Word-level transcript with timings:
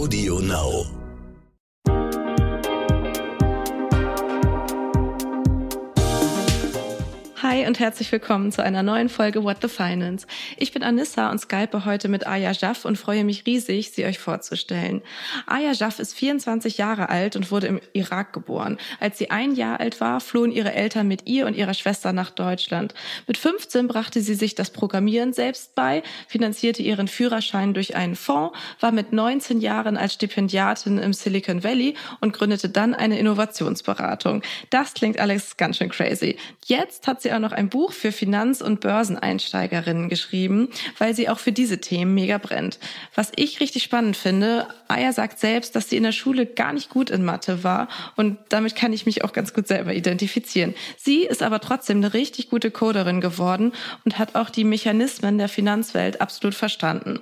Audio 0.00 0.38
Now. 0.40 0.99
Hi 7.50 7.66
und 7.66 7.80
herzlich 7.80 8.12
willkommen 8.12 8.52
zu 8.52 8.62
einer 8.62 8.84
neuen 8.84 9.08
Folge 9.08 9.42
What 9.42 9.56
the 9.60 9.66
Finance. 9.66 10.24
Ich 10.56 10.70
bin 10.70 10.84
Anissa 10.84 11.32
und 11.32 11.40
skype 11.40 11.84
heute 11.84 12.06
mit 12.06 12.24
Aya 12.24 12.52
Jaff 12.52 12.84
und 12.84 12.96
freue 12.96 13.24
mich 13.24 13.44
riesig, 13.44 13.90
sie 13.90 14.04
euch 14.04 14.20
vorzustellen. 14.20 15.02
Aya 15.48 15.72
Jaff 15.72 15.98
ist 15.98 16.14
24 16.14 16.78
Jahre 16.78 17.08
alt 17.08 17.34
und 17.34 17.50
wurde 17.50 17.66
im 17.66 17.80
Irak 17.92 18.32
geboren. 18.32 18.78
Als 19.00 19.18
sie 19.18 19.32
ein 19.32 19.56
Jahr 19.56 19.80
alt 19.80 20.00
war, 20.00 20.20
flohen 20.20 20.52
ihre 20.52 20.74
Eltern 20.74 21.08
mit 21.08 21.26
ihr 21.26 21.44
und 21.46 21.56
ihrer 21.56 21.74
Schwester 21.74 22.12
nach 22.12 22.30
Deutschland. 22.30 22.94
Mit 23.26 23.36
15 23.36 23.88
brachte 23.88 24.20
sie 24.20 24.36
sich 24.36 24.54
das 24.54 24.70
Programmieren 24.70 25.32
selbst 25.32 25.74
bei, 25.74 26.04
finanzierte 26.28 26.84
ihren 26.84 27.08
Führerschein 27.08 27.74
durch 27.74 27.96
einen 27.96 28.14
Fonds, 28.14 28.56
war 28.78 28.92
mit 28.92 29.12
19 29.12 29.60
Jahren 29.60 29.96
als 29.96 30.14
Stipendiatin 30.14 30.98
im 30.98 31.12
Silicon 31.12 31.64
Valley 31.64 31.96
und 32.20 32.32
gründete 32.32 32.68
dann 32.68 32.94
eine 32.94 33.18
Innovationsberatung. 33.18 34.42
Das 34.70 34.94
klingt 34.94 35.18
alles 35.18 35.56
ganz 35.56 35.78
schön 35.78 35.88
crazy. 35.88 36.36
Jetzt 36.70 37.08
hat 37.08 37.20
sie 37.20 37.32
auch 37.32 37.40
noch 37.40 37.50
ein 37.50 37.68
Buch 37.68 37.90
für 37.90 38.12
Finanz- 38.12 38.60
und 38.60 38.78
Börseneinsteigerinnen 38.78 40.08
geschrieben, 40.08 40.68
weil 40.98 41.16
sie 41.16 41.28
auch 41.28 41.40
für 41.40 41.50
diese 41.50 41.80
Themen 41.80 42.14
mega 42.14 42.38
brennt. 42.38 42.78
Was 43.16 43.32
ich 43.34 43.58
richtig 43.58 43.82
spannend 43.82 44.16
finde, 44.16 44.68
Aya 44.86 45.12
sagt 45.12 45.40
selbst, 45.40 45.74
dass 45.74 45.90
sie 45.90 45.96
in 45.96 46.04
der 46.04 46.12
Schule 46.12 46.46
gar 46.46 46.72
nicht 46.72 46.88
gut 46.88 47.10
in 47.10 47.24
Mathe 47.24 47.64
war 47.64 47.88
und 48.14 48.38
damit 48.50 48.76
kann 48.76 48.92
ich 48.92 49.04
mich 49.04 49.24
auch 49.24 49.32
ganz 49.32 49.52
gut 49.52 49.66
selber 49.66 49.94
identifizieren. 49.94 50.76
Sie 50.96 51.24
ist 51.24 51.42
aber 51.42 51.58
trotzdem 51.58 51.96
eine 51.96 52.14
richtig 52.14 52.50
gute 52.50 52.70
Coderin 52.70 53.20
geworden 53.20 53.72
und 54.04 54.20
hat 54.20 54.36
auch 54.36 54.48
die 54.48 54.62
Mechanismen 54.62 55.38
der 55.38 55.48
Finanzwelt 55.48 56.20
absolut 56.20 56.54
verstanden. 56.54 57.18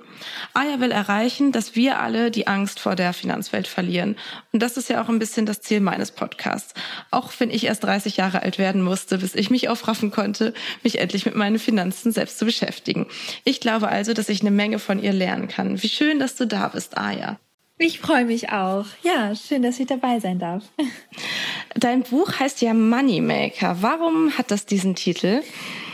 Aya 0.53 0.79
will 0.79 0.91
erreichen, 0.91 1.51
dass 1.51 1.75
wir 1.75 1.99
alle 1.99 2.29
die 2.29 2.45
Angst 2.45 2.79
vor 2.79 2.95
der 2.95 3.13
Finanzwelt 3.13 3.67
verlieren. 3.67 4.15
Und 4.53 4.61
das 4.61 4.77
ist 4.77 4.89
ja 4.89 5.01
auch 5.01 5.09
ein 5.09 5.17
bisschen 5.17 5.47
das 5.47 5.61
Ziel 5.61 5.79
meines 5.79 6.11
Podcasts. 6.11 6.75
Auch 7.09 7.31
wenn 7.39 7.49
ich 7.49 7.65
erst 7.65 7.83
30 7.83 8.17
Jahre 8.17 8.43
alt 8.43 8.59
werden 8.59 8.83
musste, 8.83 9.17
bis 9.17 9.38
ich 9.39 9.49
mich 9.49 9.69
aufraffen 9.69 10.11
konnte, 10.11 10.53
mich 10.83 10.99
endlich 10.99 11.25
mit 11.25 11.35
meinen 11.35 11.59
Finanzen 11.59 12.11
selbst 12.11 12.37
zu 12.37 12.45
beschäftigen. 12.45 13.07
Ich 13.43 13.59
glaube 13.59 13.87
also, 13.87 14.13
dass 14.13 14.29
ich 14.29 14.41
eine 14.41 14.51
Menge 14.51 14.79
von 14.79 15.01
ihr 15.01 15.13
lernen 15.13 15.47
kann. 15.47 15.81
Wie 15.81 15.89
schön, 15.89 16.19
dass 16.19 16.35
du 16.35 16.45
da 16.45 16.67
bist, 16.67 16.97
Aya. 16.97 17.39
Ich 17.81 18.01
freue 18.01 18.25
mich 18.25 18.49
auch. 18.49 18.85
Ja, 19.03 19.33
schön, 19.35 19.61
dass 19.61 19.79
ich 19.79 19.87
dabei 19.87 20.19
sein 20.19 20.37
darf. 20.37 20.65
Dein 21.75 22.03
Buch 22.03 22.37
heißt 22.37 22.61
ja 22.61 22.73
Moneymaker. 22.73 23.77
Warum 23.81 24.37
hat 24.37 24.51
das 24.51 24.65
diesen 24.65 24.95
Titel? 24.95 25.41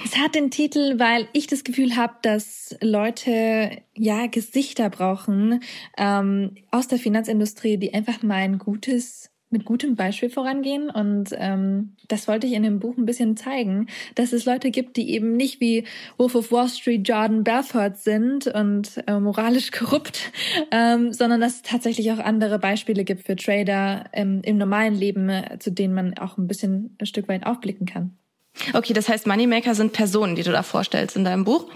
Es 0.04 0.18
hat 0.18 0.34
den 0.34 0.50
Titel, 0.50 0.98
weil 0.98 1.28
ich 1.34 1.46
das 1.46 1.64
Gefühl 1.64 1.96
habe, 1.96 2.16
dass 2.24 2.76
Leute 2.82 3.84
ja 3.94 4.26
Gesichter 4.26 4.90
brauchen 4.90 5.62
ähm, 5.96 6.56
aus 6.72 6.88
der 6.88 6.98
Finanzindustrie, 6.98 7.78
die 7.78 7.94
einfach 7.94 8.24
mal 8.24 8.38
ein 8.38 8.58
gutes 8.58 9.30
mit 9.56 9.64
gutem 9.64 9.96
Beispiel 9.96 10.30
vorangehen. 10.30 10.90
Und 10.90 11.30
ähm, 11.32 11.96
das 12.10 12.28
wollte 12.28 12.46
ich 12.46 12.54
in 12.54 12.64
dem 12.64 12.80
Buch 12.80 12.98
ein 12.98 13.06
bisschen 13.06 13.38
zeigen, 13.38 13.88
dass 14.16 14.34
es 14.34 14.44
Leute 14.44 14.70
gibt, 14.70 14.98
die 14.98 15.12
eben 15.12 15.38
nicht 15.38 15.62
wie 15.62 15.86
Wolf 16.18 16.36
of 16.36 16.52
Wall 16.52 16.68
Street 16.68 17.08
Jordan 17.08 17.46
Belfort 17.46 17.96
sind 17.96 18.48
und 18.48 19.02
äh, 19.08 19.18
moralisch 19.18 19.72
korrupt, 19.72 20.34
ähm, 20.72 21.14
sondern 21.14 21.40
dass 21.40 21.56
es 21.56 21.62
tatsächlich 21.62 22.12
auch 22.12 22.20
andere 22.20 22.60
Beispiele 22.60 23.06
gibt 23.06 23.26
für 23.26 23.38
Trader 23.38 24.04
ähm, 24.12 24.42
im 24.44 24.58
normalen 24.58 24.94
Leben, 24.94 25.30
äh, 25.30 25.58
zu 25.60 25.72
denen 25.72 25.94
man 25.94 26.18
auch 26.18 26.38
ein 26.38 26.48
bisschen 26.48 26.98
ein 27.00 27.06
Stück 27.06 27.30
weit 27.30 27.46
aufblicken 27.46 27.86
kann. 27.86 28.18
Okay, 28.74 28.94
das 28.94 29.08
heißt, 29.08 29.26
Moneymaker 29.26 29.74
sind 29.74 29.94
Personen, 29.94 30.36
die 30.36 30.44
du 30.44 30.52
da 30.52 30.64
vorstellst 30.64 31.16
in 31.16 31.24
deinem 31.24 31.46
Buch. 31.46 31.70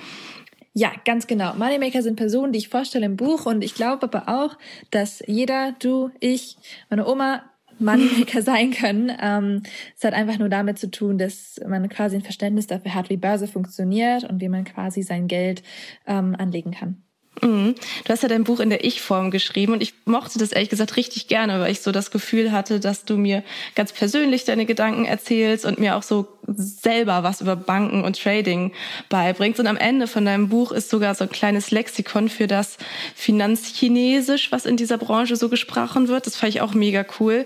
Ja, 0.73 0.91
ganz 1.03 1.27
genau. 1.27 1.53
Moneymaker 1.55 2.03
sind 2.03 2.15
Personen, 2.15 2.53
die 2.53 2.59
ich 2.59 2.69
vorstelle 2.69 3.05
im 3.05 3.17
Buch 3.17 3.45
und 3.45 3.63
ich 3.63 3.73
glaube 3.73 4.03
aber 4.03 4.29
auch, 4.29 4.57
dass 4.91 5.23
jeder, 5.25 5.75
du, 5.79 6.11
ich, 6.19 6.57
meine 6.89 7.07
Oma, 7.07 7.43
Moneymaker 7.79 8.41
sein 8.43 8.71
können. 8.71 9.11
Ähm, 9.21 9.63
es 9.97 10.03
hat 10.03 10.13
einfach 10.13 10.39
nur 10.39 10.49
damit 10.49 10.79
zu 10.79 10.89
tun, 10.91 11.17
dass 11.17 11.59
man 11.67 11.87
quasi 11.89 12.15
ein 12.15 12.21
Verständnis 12.21 12.67
dafür 12.67 12.93
hat, 12.93 13.09
wie 13.09 13.17
Börse 13.17 13.47
funktioniert 13.47 14.23
und 14.23 14.41
wie 14.41 14.49
man 14.49 14.63
quasi 14.63 15.01
sein 15.01 15.27
Geld 15.27 15.63
ähm, 16.07 16.35
anlegen 16.37 16.71
kann. 16.71 17.03
Mhm. 17.41 17.75
Du 18.03 18.13
hast 18.13 18.23
ja 18.23 18.29
dein 18.29 18.43
Buch 18.43 18.59
in 18.59 18.69
der 18.69 18.83
Ich-Form 18.83 19.31
geschrieben 19.31 19.73
und 19.73 19.81
ich 19.81 19.93
mochte 20.05 20.39
das 20.39 20.51
ehrlich 20.51 20.69
gesagt 20.69 20.97
richtig 20.97 21.27
gerne, 21.27 21.59
weil 21.59 21.71
ich 21.71 21.81
so 21.81 21.91
das 21.91 22.11
Gefühl 22.11 22.51
hatte, 22.51 22.79
dass 22.79 23.05
du 23.05 23.17
mir 23.17 23.43
ganz 23.75 23.93
persönlich 23.93 24.45
deine 24.45 24.65
Gedanken 24.65 25.05
erzählst 25.05 25.65
und 25.65 25.79
mir 25.79 25.95
auch 25.95 26.03
so 26.03 26.27
selber 26.47 27.23
was 27.23 27.41
über 27.41 27.55
Banken 27.55 28.03
und 28.03 28.21
Trading 28.21 28.71
beibringst. 29.09 29.59
Und 29.59 29.67
am 29.67 29.77
Ende 29.77 30.07
von 30.07 30.25
deinem 30.25 30.49
Buch 30.49 30.71
ist 30.71 30.89
sogar 30.89 31.15
so 31.15 31.25
ein 31.25 31.29
kleines 31.29 31.71
Lexikon 31.71 32.29
für 32.29 32.47
das 32.47 32.77
Finanzchinesisch, 33.15 34.51
was 34.51 34.65
in 34.65 34.77
dieser 34.77 34.97
Branche 34.97 35.35
so 35.35 35.49
gesprochen 35.49 36.07
wird. 36.07 36.25
Das 36.25 36.35
fand 36.35 36.53
ich 36.53 36.61
auch 36.61 36.73
mega 36.73 37.05
cool. 37.19 37.45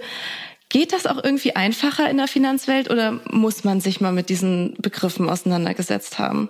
Geht 0.69 0.91
das 0.91 1.05
auch 1.05 1.23
irgendwie 1.23 1.55
einfacher 1.55 2.09
in 2.09 2.17
der 2.17 2.27
Finanzwelt 2.27 2.89
oder 2.89 3.19
muss 3.29 3.63
man 3.63 3.79
sich 3.79 4.01
mal 4.01 4.11
mit 4.11 4.29
diesen 4.29 4.73
Begriffen 4.79 5.29
auseinandergesetzt 5.29 6.17
haben? 6.17 6.49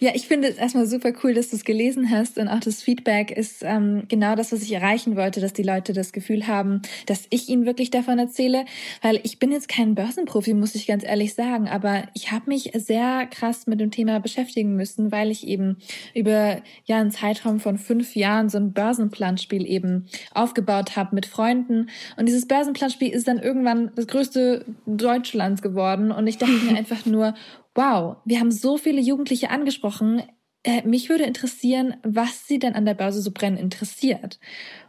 Ja, 0.00 0.12
ich 0.14 0.26
finde 0.26 0.48
es 0.48 0.56
erstmal 0.56 0.86
super 0.86 1.12
cool, 1.22 1.34
dass 1.34 1.50
du 1.50 1.56
es 1.56 1.64
gelesen 1.64 2.10
hast 2.10 2.38
und 2.38 2.48
auch 2.48 2.60
das 2.60 2.82
Feedback 2.82 3.30
ist 3.30 3.62
ähm, 3.62 4.04
genau 4.08 4.34
das, 4.34 4.52
was 4.52 4.62
ich 4.62 4.72
erreichen 4.72 5.16
wollte, 5.16 5.40
dass 5.40 5.52
die 5.52 5.62
Leute 5.62 5.92
das 5.92 6.12
Gefühl 6.12 6.46
haben, 6.46 6.82
dass 7.06 7.26
ich 7.30 7.48
ihnen 7.48 7.66
wirklich 7.66 7.90
davon 7.90 8.18
erzähle, 8.18 8.64
weil 9.02 9.20
ich 9.22 9.38
bin 9.38 9.52
jetzt 9.52 9.68
kein 9.68 9.94
Börsenprofi, 9.94 10.54
muss 10.54 10.74
ich 10.74 10.86
ganz 10.86 11.04
ehrlich 11.04 11.34
sagen, 11.34 11.68
aber 11.68 12.04
ich 12.14 12.32
habe 12.32 12.48
mich 12.48 12.70
sehr 12.74 13.26
krass 13.26 13.66
mit 13.66 13.80
dem 13.80 13.90
Thema 13.90 14.20
beschäftigen 14.20 14.76
müssen, 14.76 15.12
weil 15.12 15.30
ich 15.30 15.46
eben 15.46 15.76
über 16.14 16.62
ja 16.84 16.98
einen 16.98 17.10
Zeitraum 17.10 17.60
von 17.60 17.78
fünf 17.78 18.16
Jahren 18.16 18.48
so 18.48 18.58
ein 18.58 18.72
Börsenplanspiel 18.72 19.66
eben 19.66 20.06
aufgebaut 20.34 20.96
habe 20.96 21.14
mit 21.14 21.26
Freunden. 21.26 21.88
Und 22.16 22.26
dieses 22.26 22.46
Börsenplanspiel 22.46 23.12
ist 23.12 23.28
dann 23.28 23.38
irgendwann 23.38 23.90
das 23.94 24.06
größte 24.06 24.64
Deutschlands 24.86 25.62
geworden. 25.62 26.10
Und 26.12 26.26
ich 26.26 26.38
dachte 26.38 26.52
mir 26.52 26.76
einfach 26.76 27.06
nur 27.06 27.34
wow, 27.76 28.16
wir 28.24 28.40
haben 28.40 28.50
so 28.50 28.78
viele 28.78 29.00
Jugendliche 29.00 29.50
angesprochen. 29.50 30.22
Äh, 30.64 30.82
mich 30.82 31.08
würde 31.08 31.24
interessieren, 31.24 31.96
was 32.02 32.46
sie 32.46 32.58
denn 32.58 32.74
an 32.74 32.86
der 32.86 32.94
Börse 32.94 33.20
so 33.20 33.30
brennend 33.30 33.60
interessiert. 33.60 34.40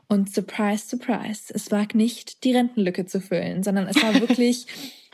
Und 0.07 0.33
surprise, 0.33 0.87
surprise, 0.87 1.53
es 1.53 1.69
war 1.69 1.85
nicht 1.93 2.43
die 2.43 2.55
Rentenlücke 2.55 3.05
zu 3.05 3.19
füllen, 3.19 3.61
sondern 3.61 3.87
es 3.87 4.01
war 4.01 4.13
wirklich 4.21 4.67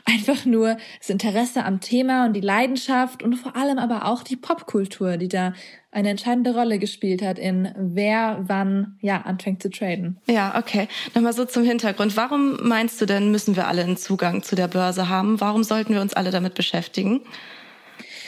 einfach 0.04 0.44
nur 0.44 0.76
das 0.98 1.08
Interesse 1.08 1.64
am 1.64 1.80
Thema 1.80 2.26
und 2.26 2.34
die 2.34 2.40
Leidenschaft 2.40 3.22
und 3.22 3.36
vor 3.36 3.56
allem 3.56 3.78
aber 3.78 4.04
auch 4.04 4.22
die 4.22 4.36
Popkultur, 4.36 5.16
die 5.16 5.28
da 5.28 5.54
eine 5.90 6.10
entscheidende 6.10 6.54
Rolle 6.54 6.78
gespielt 6.78 7.22
hat 7.22 7.38
in 7.38 7.72
wer 7.76 8.44
wann 8.46 8.98
ja 9.00 9.22
anfängt 9.22 9.62
zu 9.62 9.70
traden. 9.70 10.18
Ja, 10.26 10.58
okay. 10.58 10.88
Nochmal 11.14 11.32
so 11.32 11.44
zum 11.44 11.64
Hintergrund. 11.64 12.16
Warum 12.16 12.58
meinst 12.62 13.00
du 13.00 13.06
denn, 13.06 13.30
müssen 13.30 13.56
wir 13.56 13.66
alle 13.66 13.82
einen 13.82 13.96
Zugang 13.96 14.42
zu 14.42 14.56
der 14.56 14.68
Börse 14.68 15.08
haben? 15.08 15.40
Warum 15.40 15.64
sollten 15.64 15.94
wir 15.94 16.02
uns 16.02 16.14
alle 16.14 16.30
damit 16.30 16.54
beschäftigen? 16.54 17.22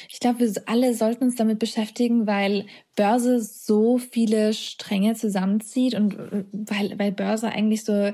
Ich 0.08 0.20
glaube, 0.20 0.40
wir 0.40 0.52
alle 0.66 0.94
sollten 0.94 1.24
uns 1.24 1.36
damit 1.36 1.58
beschäftigen, 1.58 2.26
weil 2.26 2.66
Börse 2.96 3.40
so 3.40 3.98
viele 3.98 4.54
Stränge 4.54 5.14
zusammenzieht 5.14 5.94
und 5.94 6.14
äh, 6.14 6.44
weil, 6.52 6.98
weil 6.98 7.12
Börse 7.12 7.48
eigentlich 7.48 7.84
so, 7.84 8.12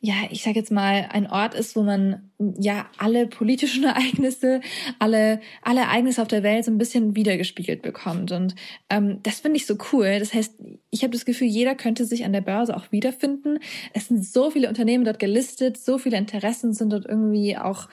ja, 0.00 0.14
ich 0.30 0.42
sage 0.42 0.58
jetzt 0.58 0.72
mal, 0.72 1.08
ein 1.12 1.26
Ort 1.28 1.54
ist, 1.54 1.76
wo 1.76 1.82
man 1.82 2.30
ja 2.58 2.86
alle 2.98 3.26
politischen 3.26 3.84
Ereignisse, 3.84 4.60
alle, 4.98 5.40
alle 5.62 5.80
Ereignisse 5.80 6.20
auf 6.20 6.28
der 6.28 6.42
Welt 6.42 6.64
so 6.64 6.70
ein 6.70 6.78
bisschen 6.78 7.16
wiedergespiegelt 7.16 7.80
bekommt. 7.82 8.32
Und 8.32 8.54
ähm, 8.90 9.20
das 9.22 9.40
finde 9.40 9.56
ich 9.56 9.66
so 9.66 9.76
cool. 9.92 10.18
Das 10.18 10.34
heißt, 10.34 10.54
ich 10.90 11.02
habe 11.02 11.12
das 11.12 11.24
Gefühl, 11.24 11.48
jeder 11.48 11.74
könnte 11.74 12.04
sich 12.04 12.24
an 12.24 12.32
der 12.32 12.40
Börse 12.40 12.76
auch 12.76 12.90
wiederfinden. 12.90 13.60
Es 13.92 14.08
sind 14.08 14.24
so 14.24 14.50
viele 14.50 14.68
Unternehmen 14.68 15.04
dort 15.04 15.20
gelistet, 15.20 15.78
so 15.78 15.96
viele 15.98 16.18
Interessen 16.18 16.72
sind 16.72 16.92
dort 16.92 17.06
irgendwie 17.06 17.56
auch 17.56 17.88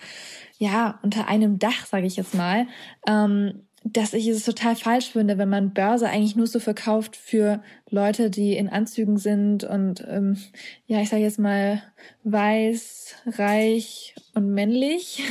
ja, 0.62 1.00
unter 1.02 1.28
einem 1.28 1.58
Dach, 1.58 1.88
sage 1.88 2.06
ich 2.06 2.18
jetzt 2.18 2.36
mal, 2.36 2.68
ähm, 3.08 3.64
dass 3.84 4.14
ich 4.14 4.28
es 4.28 4.46
total 4.46 4.76
falsch 4.76 5.10
finde, 5.10 5.40
wenn 5.40 5.50
man 5.50 5.74
Börse 5.74 6.08
eigentlich 6.08 6.36
nur 6.36 6.46
so 6.46 6.60
verkauft 6.60 7.16
für 7.16 7.64
Leute, 7.90 8.30
die 8.30 8.56
in 8.56 8.70
Anzügen 8.70 9.18
sind 9.18 9.64
und 9.64 10.06
ähm, 10.08 10.38
ja, 10.86 11.02
ich 11.02 11.10
sage 11.10 11.24
jetzt 11.24 11.40
mal 11.40 11.82
weiß, 12.26 13.16
reich 13.26 14.14
und 14.36 14.52
männlich 14.52 15.24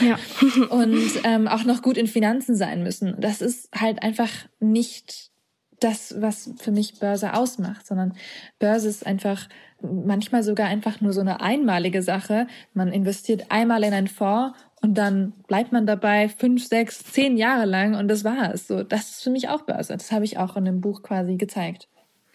ja. 0.00 0.16
und 0.70 1.10
ähm, 1.24 1.48
auch 1.48 1.64
noch 1.64 1.82
gut 1.82 1.96
in 1.96 2.06
Finanzen 2.06 2.54
sein 2.54 2.84
müssen. 2.84 3.16
Das 3.18 3.42
ist 3.42 3.68
halt 3.74 4.04
einfach 4.04 4.30
nicht 4.60 5.32
das, 5.80 6.14
was 6.20 6.52
für 6.58 6.70
mich 6.70 7.00
Börse 7.00 7.34
ausmacht, 7.34 7.84
sondern 7.84 8.14
Börse 8.60 8.88
ist 8.88 9.04
einfach 9.04 9.48
manchmal 9.80 10.42
sogar 10.42 10.66
einfach 10.68 11.00
nur 11.00 11.12
so 11.12 11.20
eine 11.20 11.40
einmalige 11.40 12.02
Sache. 12.02 12.46
Man 12.74 12.92
investiert 12.92 13.50
einmal 13.50 13.84
in 13.84 13.92
einen 13.92 14.08
Fonds 14.08 14.56
und 14.80 14.94
dann 14.94 15.32
bleibt 15.46 15.72
man 15.72 15.86
dabei 15.86 16.28
fünf, 16.28 16.66
sechs, 16.66 17.02
zehn 17.02 17.36
Jahre 17.36 17.64
lang 17.64 17.94
und 17.94 18.08
das 18.08 18.24
war 18.24 18.54
es. 18.54 18.68
So, 18.68 18.82
das 18.82 19.10
ist 19.10 19.22
für 19.22 19.30
mich 19.30 19.48
auch 19.48 19.62
Börse. 19.62 19.96
Das 19.96 20.12
habe 20.12 20.24
ich 20.24 20.38
auch 20.38 20.56
in 20.56 20.64
dem 20.64 20.80
Buch 20.80 21.02
quasi 21.02 21.36
gezeigt. 21.36 21.88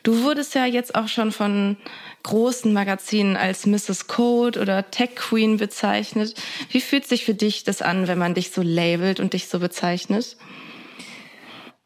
Du 0.04 0.24
wurdest 0.24 0.54
ja 0.54 0.66
jetzt 0.66 0.95
auch 0.95 1.07
schon 1.07 1.31
von 1.31 1.78
großen 2.24 2.74
Magazinen 2.74 3.38
als 3.38 3.66
Mrs. 3.66 4.07
Code 4.07 4.60
oder 4.60 4.92
Tech 4.92 5.16
Queen 5.16 5.56
bezeichnet. 5.56 6.36
Wie 6.69 6.81
fühlt 6.81 7.07
sich 7.07 7.24
für 7.24 7.34
dich 7.34 7.63
das 7.63 7.81
an, 7.81 8.10
wenn 8.10 8.18
man 8.18 8.34
dich 8.34 8.51
so 8.51 8.62
labelt 8.62 9.22
und 9.22 9.31
dich 9.31 9.48
so 9.48 9.60
bezeichnet? 9.60 10.36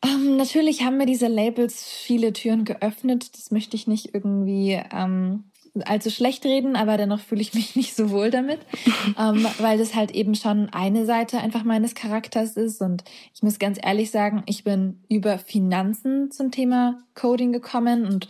Um, 0.03 0.10
ähm, 0.10 0.38
natürlich 0.38 0.83
haben 0.83 0.98
mir 0.98 1.06
diese 1.06 1.27
Labels 1.27 1.83
viele 1.88 2.33
Türen 2.33 2.65
geöffnet. 2.65 3.38
Das 3.38 3.51
möchte 3.51 3.75
ich 3.75 3.86
nicht 3.86 4.15
irgendwie 4.15 4.81
ähm, 4.92 5.51
allzu 5.83 6.09
schlecht 6.09 6.45
reden, 6.45 6.75
aber 6.75 6.97
dennoch 6.97 7.19
fühle 7.19 7.41
ich 7.41 7.53
mich 7.53 7.75
nicht 7.75 7.95
so 7.95 8.09
wohl 8.09 8.31
damit, 8.31 8.59
ähm, 9.19 9.45
weil 9.59 9.77
das 9.77 9.95
halt 9.95 10.12
eben 10.12 10.35
schon 10.35 10.69
eine 10.69 11.06
Seite 11.06 11.39
einfach 11.39 11.63
meines 11.63 11.95
Charakters 11.95 12.57
ist. 12.57 12.81
Und 12.81 13.03
ich 13.33 13.44
muss 13.44 13.59
ganz 13.59 13.79
ehrlich 13.81 14.12
sagen, 14.12 14.44
ich 14.45 14.63
bin 14.63 15.03
über 15.09 15.38
Finanzen 15.38 16.31
zum 16.31 16.51
Thema 16.51 17.00
Coding 17.15 17.51
gekommen 17.51 18.06
und 18.06 18.27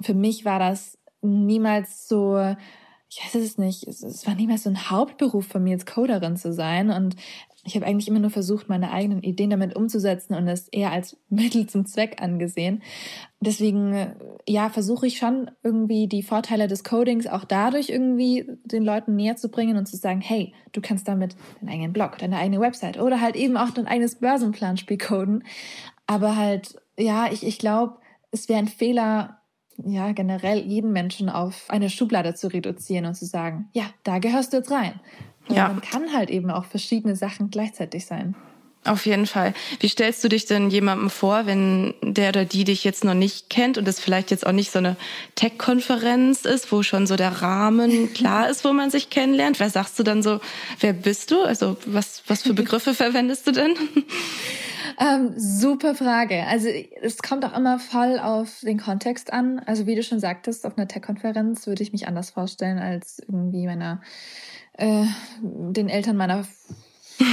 für 0.00 0.14
mich 0.14 0.44
war 0.44 0.58
das 0.58 0.98
niemals 1.20 2.06
so 2.06 2.54
ich 3.10 3.24
weiß 3.24 3.36
es 3.36 3.56
nicht, 3.56 3.86
es, 3.86 4.26
war 4.26 4.34
niemals 4.34 4.64
so 4.64 4.70
ein 4.70 4.90
Hauptberuf 4.90 5.46
von 5.46 5.64
mir, 5.64 5.72
als 5.72 5.86
Coderin 5.86 6.36
zu 6.36 6.52
sein. 6.52 6.90
Und 6.90 7.16
ich 7.68 7.76
habe 7.76 7.86
eigentlich 7.86 8.08
immer 8.08 8.18
nur 8.18 8.30
versucht, 8.30 8.68
meine 8.68 8.90
eigenen 8.90 9.22
Ideen 9.22 9.50
damit 9.50 9.76
umzusetzen 9.76 10.34
und 10.34 10.48
es 10.48 10.68
eher 10.68 10.90
als 10.90 11.16
Mittel 11.28 11.68
zum 11.68 11.86
Zweck 11.86 12.20
angesehen. 12.22 12.82
Deswegen, 13.40 14.14
ja, 14.48 14.68
versuche 14.70 15.06
ich 15.06 15.18
schon 15.18 15.50
irgendwie 15.62 16.08
die 16.08 16.22
Vorteile 16.22 16.66
des 16.66 16.82
Codings 16.82 17.26
auch 17.26 17.44
dadurch 17.44 17.90
irgendwie 17.90 18.50
den 18.64 18.82
Leuten 18.82 19.14
näher 19.14 19.36
zu 19.36 19.48
bringen 19.48 19.76
und 19.76 19.86
zu 19.86 19.96
sagen, 19.96 20.20
hey, 20.20 20.54
du 20.72 20.80
kannst 20.80 21.06
damit 21.06 21.36
deinen 21.60 21.68
eigenen 21.68 21.92
Blog, 21.92 22.18
deine 22.18 22.38
eigene 22.38 22.58
Website 22.58 22.98
oder 22.98 23.20
halt 23.20 23.36
eben 23.36 23.56
auch 23.56 23.70
dein 23.70 23.86
eigenes 23.86 24.16
Börsenplanspiel 24.16 24.98
coden. 24.98 25.44
Aber 26.06 26.36
halt, 26.36 26.80
ja, 26.98 27.30
ich, 27.30 27.46
ich 27.46 27.58
glaube, 27.58 27.98
es 28.30 28.48
wäre 28.48 28.58
ein 28.58 28.68
Fehler, 28.68 29.42
ja, 29.76 30.10
generell 30.12 30.58
jeden 30.58 30.92
Menschen 30.92 31.28
auf 31.28 31.66
eine 31.68 31.90
Schublade 31.90 32.34
zu 32.34 32.48
reduzieren 32.48 33.06
und 33.06 33.14
zu 33.14 33.26
sagen, 33.26 33.68
ja, 33.72 33.84
da 34.02 34.18
gehörst 34.18 34.52
du 34.52 34.56
jetzt 34.56 34.70
rein. 34.70 34.98
Ja. 35.48 35.68
Man 35.68 35.80
kann 35.80 36.12
halt 36.12 36.30
eben 36.30 36.50
auch 36.50 36.64
verschiedene 36.64 37.16
Sachen 37.16 37.50
gleichzeitig 37.50 38.06
sein. 38.06 38.34
Auf 38.84 39.06
jeden 39.06 39.26
Fall. 39.26 39.54
Wie 39.80 39.88
stellst 39.88 40.22
du 40.24 40.28
dich 40.28 40.46
denn 40.46 40.70
jemandem 40.70 41.10
vor, 41.10 41.46
wenn 41.46 41.94
der 42.00 42.30
oder 42.30 42.44
die 42.44 42.64
dich 42.64 42.84
jetzt 42.84 43.04
noch 43.04 43.14
nicht 43.14 43.50
kennt 43.50 43.76
und 43.76 43.86
es 43.86 44.00
vielleicht 44.00 44.30
jetzt 44.30 44.46
auch 44.46 44.52
nicht 44.52 44.70
so 44.70 44.78
eine 44.78 44.96
Tech-Konferenz 45.34 46.44
ist, 46.44 46.72
wo 46.72 46.82
schon 46.82 47.06
so 47.06 47.16
der 47.16 47.42
Rahmen 47.42 48.12
klar 48.14 48.48
ist, 48.48 48.64
wo 48.64 48.72
man 48.72 48.90
sich 48.90 49.10
kennenlernt? 49.10 49.60
Wer 49.60 49.68
sagst 49.68 49.98
du 49.98 50.04
dann 50.04 50.22
so, 50.22 50.40
wer 50.80 50.92
bist 50.92 51.30
du? 51.32 51.42
Also 51.42 51.76
was, 51.86 52.22
was 52.28 52.42
für 52.42 52.54
Begriffe 52.54 52.94
verwendest 52.94 53.46
du 53.46 53.52
denn? 53.52 53.74
Ähm, 54.98 55.34
super 55.36 55.94
Frage. 55.94 56.44
Also 56.46 56.68
es 57.02 57.18
kommt 57.18 57.44
auch 57.44 57.56
immer 57.56 57.78
voll 57.78 58.18
auf 58.18 58.60
den 58.62 58.78
Kontext 58.78 59.32
an. 59.32 59.60
Also 59.66 59.86
wie 59.86 59.96
du 59.96 60.02
schon 60.02 60.20
sagtest, 60.20 60.64
auf 60.64 60.78
einer 60.78 60.88
Tech-Konferenz 60.88 61.66
würde 61.66 61.82
ich 61.82 61.92
mich 61.92 62.08
anders 62.08 62.30
vorstellen 62.30 62.78
als 62.78 63.18
irgendwie 63.18 63.66
meiner 63.66 64.00
äh, 64.78 65.04
den 65.42 65.88
Eltern 65.88 66.16
meiner 66.16 66.44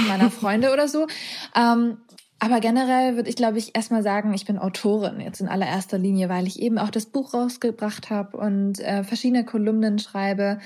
meiner 0.08 0.32
Freunde 0.32 0.74
oder 0.74 0.88
so. 0.88 1.08
Ähm, 1.56 1.98
aber 2.40 2.60
generell 2.60 3.16
würde 3.16 3.30
ich, 3.30 3.36
glaube 3.36 3.58
ich, 3.58 3.76
erstmal 3.76 4.04
sagen, 4.04 4.34
ich 4.34 4.46
bin 4.46 4.60
Autorin 4.60 5.22
jetzt 5.22 5.40
in 5.40 5.48
allererster 5.48 5.98
Linie, 5.98 6.28
weil 6.28 6.48
ich 6.48 6.62
eben 6.62 6.78
auch 6.78 6.90
das 6.90 7.06
Buch 7.06 7.34
rausgebracht 7.34 8.10
habe 8.10 8.38
und 8.38 8.80
äh, 8.80 9.04
verschiedene 9.04 9.46
Kolumnen 9.46 10.00
schreibe. 10.00 10.60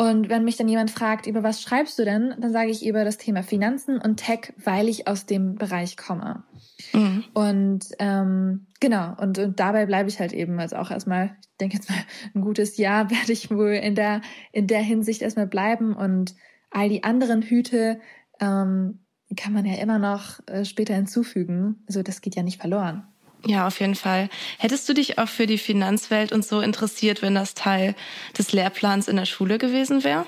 Und 0.00 0.28
wenn 0.28 0.44
mich 0.44 0.56
dann 0.56 0.68
jemand 0.68 0.92
fragt, 0.92 1.26
über 1.26 1.42
was 1.42 1.60
schreibst 1.60 1.98
du 1.98 2.04
denn, 2.04 2.32
dann 2.38 2.52
sage 2.52 2.70
ich 2.70 2.86
über 2.86 3.04
das 3.04 3.18
Thema 3.18 3.42
Finanzen 3.42 3.98
und 3.98 4.18
Tech, 4.18 4.52
weil 4.56 4.88
ich 4.88 5.08
aus 5.08 5.26
dem 5.26 5.56
Bereich 5.56 5.96
komme. 5.96 6.44
Mhm. 6.92 7.24
Und 7.34 7.80
ähm, 7.98 8.68
genau, 8.78 9.16
und, 9.20 9.38
und 9.40 9.58
dabei 9.58 9.86
bleibe 9.86 10.08
ich 10.08 10.20
halt 10.20 10.32
eben, 10.32 10.60
also 10.60 10.76
auch 10.76 10.92
erstmal, 10.92 11.36
ich 11.42 11.56
denke 11.60 11.76
jetzt 11.76 11.90
mal, 11.90 11.98
ein 12.32 12.42
gutes 12.42 12.76
Jahr 12.76 13.10
werde 13.10 13.32
ich 13.32 13.50
wohl 13.50 13.72
in 13.72 13.96
der, 13.96 14.22
in 14.52 14.68
der 14.68 14.82
Hinsicht 14.82 15.20
erstmal 15.20 15.48
bleiben 15.48 15.96
und 15.96 16.36
all 16.70 16.88
die 16.88 17.02
anderen 17.02 17.42
Hüte, 17.42 18.00
ähm, 18.38 19.00
kann 19.36 19.52
man 19.52 19.66
ja 19.66 19.74
immer 19.82 19.98
noch 19.98 20.40
äh, 20.46 20.64
später 20.64 20.94
hinzufügen. 20.94 21.82
Also 21.86 22.02
das 22.02 22.20
geht 22.20 22.36
ja 22.36 22.42
nicht 22.42 22.60
verloren. 22.60 23.06
Ja, 23.46 23.66
auf 23.66 23.80
jeden 23.80 23.94
Fall. 23.94 24.28
Hättest 24.58 24.88
du 24.88 24.94
dich 24.94 25.18
auch 25.18 25.28
für 25.28 25.46
die 25.46 25.58
Finanzwelt 25.58 26.32
und 26.32 26.44
so 26.44 26.60
interessiert, 26.60 27.22
wenn 27.22 27.34
das 27.34 27.54
Teil 27.54 27.94
des 28.36 28.52
Lehrplans 28.52 29.08
in 29.08 29.16
der 29.16 29.26
Schule 29.26 29.58
gewesen 29.58 30.04
wäre? 30.04 30.26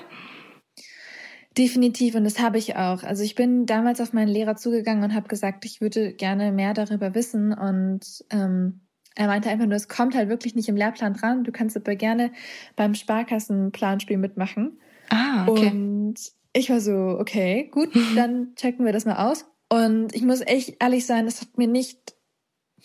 Definitiv 1.57 2.15
und 2.15 2.23
das 2.23 2.39
habe 2.39 2.57
ich 2.57 2.77
auch. 2.77 3.03
Also 3.03 3.23
ich 3.23 3.35
bin 3.35 3.65
damals 3.65 3.99
auf 3.99 4.13
meinen 4.13 4.29
Lehrer 4.29 4.55
zugegangen 4.55 5.03
und 5.03 5.13
habe 5.13 5.27
gesagt, 5.27 5.65
ich 5.65 5.81
würde 5.81 6.13
gerne 6.13 6.53
mehr 6.53 6.73
darüber 6.73 7.13
wissen 7.13 7.53
und 7.53 8.05
ähm, 8.29 8.81
er 9.15 9.27
meinte 9.27 9.49
einfach 9.49 9.65
nur, 9.65 9.75
es 9.75 9.89
kommt 9.89 10.15
halt 10.15 10.29
wirklich 10.29 10.55
nicht 10.55 10.69
im 10.69 10.77
Lehrplan 10.77 11.13
dran. 11.13 11.43
Du 11.43 11.51
kannst 11.51 11.75
aber 11.75 11.95
gerne 11.95 12.31
beim 12.77 12.95
Sparkassenplanspiel 12.95 14.17
mitmachen. 14.17 14.79
Ah, 15.09 15.45
okay. 15.47 15.67
Und 15.67 16.15
ich 16.53 16.69
war 16.69 16.79
so, 16.79 17.17
okay, 17.19 17.69
gut, 17.71 17.89
dann 18.15 18.55
checken 18.55 18.85
wir 18.85 18.93
das 18.93 19.05
mal 19.05 19.29
aus. 19.29 19.45
Und 19.69 20.15
ich 20.15 20.23
muss 20.23 20.41
echt 20.41 20.81
ehrlich 20.81 21.05
sein, 21.05 21.25
das 21.25 21.41
hat 21.41 21.57
mir 21.57 21.67
nicht 21.67 22.13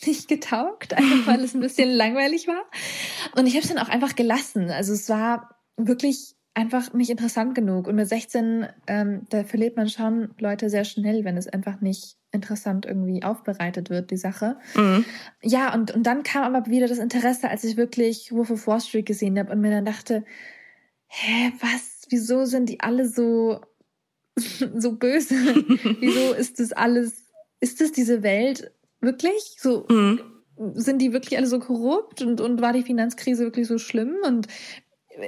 nicht 0.05 0.29
getaugt, 0.29 0.95
einfach 0.95 1.27
weil 1.27 1.45
es 1.45 1.55
ein 1.55 1.61
bisschen 1.63 1.91
langweilig 1.91 2.49
war. 2.49 2.65
Und 3.37 3.47
ich 3.47 3.55
habe 3.55 3.63
es 3.63 3.73
dann 3.73 3.79
auch 3.79 3.89
einfach 3.89 4.17
gelassen. 4.17 4.71
Also 4.71 4.93
es 4.93 5.09
war 5.09 5.57
wirklich 5.77 6.37
einfach 6.57 6.95
nicht 6.95 7.11
interessant 7.11 7.55
genug. 7.55 7.87
Und 7.87 7.97
mit 7.97 8.09
16, 8.09 8.67
ähm, 8.87 9.27
da 9.29 9.45
verliert 9.45 9.77
man 9.77 9.91
schon 9.91 10.31
Leute 10.39 10.71
sehr 10.71 10.85
schnell, 10.85 11.23
wenn 11.25 11.37
es 11.37 11.49
einfach 11.49 11.83
nicht 11.83 12.17
interessant 12.33 12.87
irgendwie 12.87 13.23
aufbereitet 13.23 13.91
wird, 13.91 14.11
die 14.11 14.17
Sache. 14.17 14.57
Mhm. 14.75 15.05
Ja, 15.43 15.75
und, 15.75 15.91
und 15.91 16.05
dann 16.05 16.23
kam 16.23 16.55
aber 16.55 16.71
wieder 16.71 16.89
das 16.89 16.99
Interesse, 16.99 17.51
als 17.51 17.63
ich 17.65 17.77
wirklich 17.77 18.33
Wolf 18.33 18.51
of 18.51 18.67
Wall 18.67 18.81
Street 18.81 19.05
gesehen 19.05 19.39
habe 19.39 19.53
und 19.53 19.61
mir 19.61 19.71
dann 19.71 19.85
dachte, 19.85 20.25
hä, 21.09 21.53
was, 21.61 22.07
wieso 22.09 22.47
sind 22.47 22.71
die 22.71 22.81
alle 22.81 23.07
so, 23.07 23.61
so 24.77 24.93
böse? 24.93 25.35
wieso 26.01 26.33
ist 26.33 26.59
das 26.59 26.73
alles, 26.73 27.27
ist 27.61 27.83
das 27.83 27.93
diese 27.93 28.23
Welt? 28.23 28.73
Wirklich? 29.01 29.57
So, 29.59 29.87
mhm. 29.89 30.21
sind 30.75 31.01
die 31.01 31.13
wirklich 31.13 31.37
alle 31.37 31.47
so 31.47 31.59
korrupt 31.59 32.23
und, 32.23 32.41
und 32.41 32.61
war 32.61 32.73
die 32.73 32.83
Finanzkrise 32.83 33.45
wirklich 33.45 33.67
so 33.67 33.79
schlimm? 33.79 34.17
Und 34.25 34.49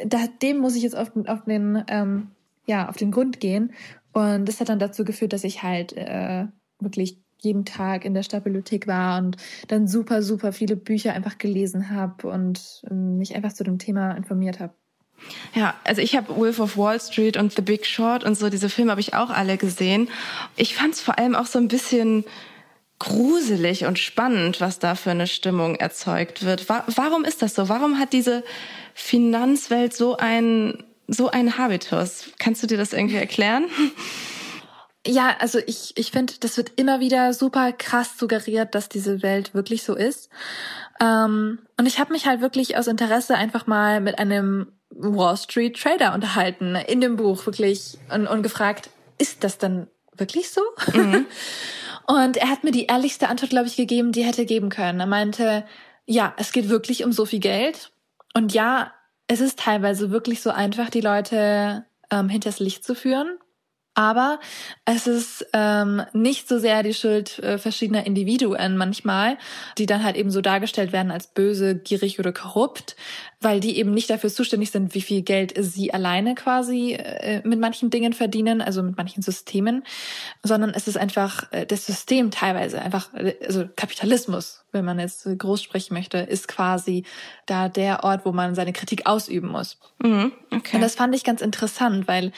da, 0.07 0.27
dem 0.43 0.59
muss 0.59 0.77
ich 0.77 0.83
jetzt 0.83 0.97
auf, 0.97 1.13
auf 1.27 1.45
den, 1.45 1.85
ähm, 1.89 2.29
ja, 2.67 2.89
auf 2.89 2.97
den 2.97 3.11
Grund 3.11 3.41
gehen. 3.41 3.73
Und 4.13 4.47
das 4.47 4.61
hat 4.61 4.69
dann 4.69 4.79
dazu 4.79 5.05
geführt, 5.05 5.33
dass 5.33 5.45
ich 5.45 5.63
halt 5.63 5.93
äh, 5.93 6.47
wirklich 6.81 7.19
jeden 7.41 7.65
Tag 7.65 8.05
in 8.05 8.15
der 8.15 8.23
Stadtbibliothek 8.23 8.87
war 8.87 9.19
und 9.19 9.37
dann 9.69 9.87
super, 9.87 10.23
super 10.23 10.53
viele 10.53 10.77
Bücher 10.77 11.13
einfach 11.13 11.39
gelesen 11.39 11.91
habe 11.91 12.29
und 12.29 12.83
ähm, 12.91 13.19
mich 13.19 13.37
einfach 13.37 13.53
zu 13.53 13.65
dem 13.65 13.79
Thema 13.79 14.13
informiert 14.13 14.59
habe. 14.61 14.75
Ja, 15.55 15.75
also 15.85 16.01
ich 16.01 16.17
habe 16.17 16.37
Wolf 16.37 16.61
of 16.61 16.77
Wall 16.77 17.01
Street 17.01 17.37
und 17.37 17.53
The 17.53 17.63
Big 17.63 17.87
Short 17.87 18.25
und 18.25 18.37
so, 18.37 18.51
diese 18.51 18.69
Filme 18.69 18.93
habe 18.93 19.01
ich 19.01 19.15
auch 19.15 19.31
alle 19.31 19.57
gesehen. 19.57 20.09
Ich 20.57 20.77
fand 20.77 20.95
es 20.95 21.01
vor 21.01 21.19
allem 21.19 21.35
auch 21.35 21.47
so 21.47 21.59
ein 21.59 21.69
bisschen 21.69 22.25
gruselig 22.99 23.85
und 23.85 23.99
spannend, 23.99 24.61
was 24.61 24.79
da 24.79 24.95
für 24.95 25.11
eine 25.11 25.27
Stimmung 25.27 25.77
erzeugt 25.77 26.45
wird. 26.45 26.69
Warum 26.69 27.25
ist 27.25 27.43
das 27.43 27.55
so? 27.55 27.69
Warum 27.69 27.99
hat 27.99 28.13
diese 28.13 28.43
Finanzwelt 28.95 29.95
so 29.95 30.17
ein 30.17 30.85
so 31.07 31.31
ein 31.31 31.57
Habitus? 31.57 32.31
Kannst 32.39 32.63
du 32.63 32.67
dir 32.67 32.77
das 32.77 32.93
irgendwie 32.93 33.17
erklären? 33.17 33.65
Ja, 35.07 35.37
also 35.39 35.59
ich, 35.67 35.93
ich 35.97 36.11
finde, 36.11 36.35
das 36.41 36.59
wird 36.59 36.73
immer 36.77 37.01
wieder 37.01 37.33
super 37.33 37.73
krass 37.73 38.19
suggeriert, 38.19 38.75
dass 38.75 38.91
diese 38.91 39.23
Welt 39.23 39.55
wirklich 39.55 39.83
so 39.85 39.95
ist. 39.95 40.29
Ähm, 41.01 41.61
und 41.79 41.87
ich 41.87 41.99
habe 41.99 42.13
mich 42.13 42.27
halt 42.27 42.43
wirklich 42.43 42.77
aus 42.77 42.89
Interesse 42.89 43.37
einfach 43.37 43.67
mal 43.67 44.01
mit 44.03 44.19
einem 44.19 44.73
Wall 44.91 45.37
Street 45.37 45.81
Trader 45.81 46.13
unterhalten 46.13 46.75
in 46.75 47.01
dem 47.01 47.17
Buch 47.17 47.47
wirklich 47.47 47.97
und, 48.13 48.27
und 48.27 48.43
gefragt, 48.43 48.91
ist 49.19 49.45
das 49.45 49.57
dann 49.57 49.87
wirklich 50.17 50.51
so? 50.51 50.61
Mhm. 50.93 51.27
Und 52.11 52.39
er 52.39 52.49
hat 52.49 52.65
mir 52.65 52.71
die 52.71 52.87
ehrlichste 52.87 53.29
Antwort, 53.29 53.51
glaube 53.51 53.69
ich, 53.69 53.77
gegeben, 53.77 54.13
die 54.13 54.23
er 54.23 54.29
hätte 54.29 54.47
geben 54.47 54.71
können. 54.71 54.99
Er 54.99 55.07
meinte, 55.07 55.67
ja, 56.07 56.33
es 56.39 56.53
geht 56.53 56.71
wirklich 56.71 57.05
um 57.05 57.13
so 57.13 57.27
viel 57.27 57.39
Geld. 57.39 57.93
Und 58.33 58.55
ja, 58.55 58.93
es 59.27 59.41
ist 59.41 59.59
teilweise 59.59 60.11
wirklich 60.11 60.41
so 60.41 60.49
einfach, 60.49 60.89
die 60.89 61.03
Leute 61.03 61.85
ähm, 62.11 62.31
hinters 62.31 62.61
Licht 62.61 62.83
zu 62.83 62.95
führen. 62.95 63.37
Aber 63.93 64.39
es 64.85 65.07
ist 65.07 65.45
ähm, 65.53 66.03
nicht 66.13 66.49
so 66.49 66.59
sehr 66.59 66.83
die 66.83 66.95
Schuld 66.95 67.41
äh, 67.41 67.59
verschiedener 67.59 68.07
Individuen 68.07 68.77
manchmal, 68.77 69.37
die 69.77 69.87
dann 69.87 70.03
halt 70.03 70.17
eben 70.17 70.31
so 70.31 70.41
dargestellt 70.41 70.93
werden 70.93 71.11
als 71.11 71.35
böse, 71.35 71.75
gierig 71.75 72.19
oder 72.21 72.33
korrupt, 72.33 72.97
weil 73.41 73.61
die 73.61 73.79
eben 73.79 73.95
nicht 73.95 74.11
dafür 74.11 74.31
zuständig 74.31 74.73
sind, 74.73 74.95
wie 74.95 75.01
viel 75.01 75.23
Geld 75.23 75.55
sie 75.57 75.95
alleine 75.95 76.35
quasi 76.35 76.95
äh, 76.95 77.41
mit 77.47 77.61
manchen 77.61 77.89
Dingen 77.89 78.13
verdienen, 78.13 78.61
also 78.61 78.83
mit 78.83 78.97
manchen 78.97 79.23
Systemen, 79.23 79.85
sondern 80.43 80.71
es 80.71 80.89
ist 80.89 80.97
einfach 80.97 81.51
äh, 81.53 81.65
das 81.65 81.87
System 81.87 82.33
teilweise, 82.33 82.83
einfach, 82.83 83.15
äh, 83.15 83.37
also 83.47 83.67
Kapitalismus, 83.77 84.65
wenn 84.73 84.85
man 84.85 84.99
jetzt 84.99 85.29
groß 85.39 85.63
sprechen 85.63 85.95
möchte, 85.95 86.19
ist 86.19 86.49
quasi 86.49 87.05
da 87.47 87.69
der 87.69 88.03
Ort, 88.03 88.25
wo 88.25 88.33
man 88.33 88.57
seine 88.57 88.73
Kritik 88.73 89.07
ausüben 89.07 89.49
muss. 89.49 89.79
Mhm, 90.03 90.33
okay. 90.51 90.77
Und 90.77 90.83
das 90.83 90.97
fand 90.97 91.15
ich 91.15 91.23
ganz 91.23 91.41
interessant, 91.41 92.09
weil 92.09 92.33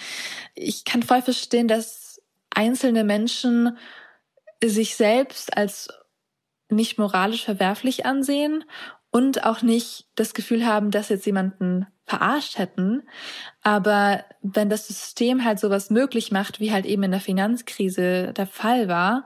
ich 0.54 0.85
kann 0.85 1.02
voll 1.02 1.23
verstehen, 1.23 1.66
dass 1.66 2.21
einzelne 2.50 3.04
Menschen 3.04 3.78
sich 4.62 4.97
selbst 4.97 5.57
als 5.57 5.88
nicht 6.69 6.99
moralisch 6.99 7.45
verwerflich 7.45 8.04
ansehen 8.04 8.64
und 9.10 9.44
auch 9.44 9.62
nicht 9.62 10.06
das 10.14 10.34
Gefühl 10.34 10.66
haben, 10.66 10.90
dass 10.90 11.08
jetzt 11.08 11.26
jemanden 11.26 11.86
verarscht 12.10 12.58
hätten. 12.58 13.02
Aber 13.62 14.24
wenn 14.42 14.68
das 14.68 14.88
System 14.88 15.44
halt 15.44 15.60
sowas 15.60 15.90
möglich 15.90 16.32
macht, 16.32 16.58
wie 16.58 16.72
halt 16.72 16.84
eben 16.84 17.04
in 17.04 17.12
der 17.12 17.20
Finanzkrise 17.20 18.32
der 18.32 18.46
Fall 18.46 18.88
war, 18.88 19.24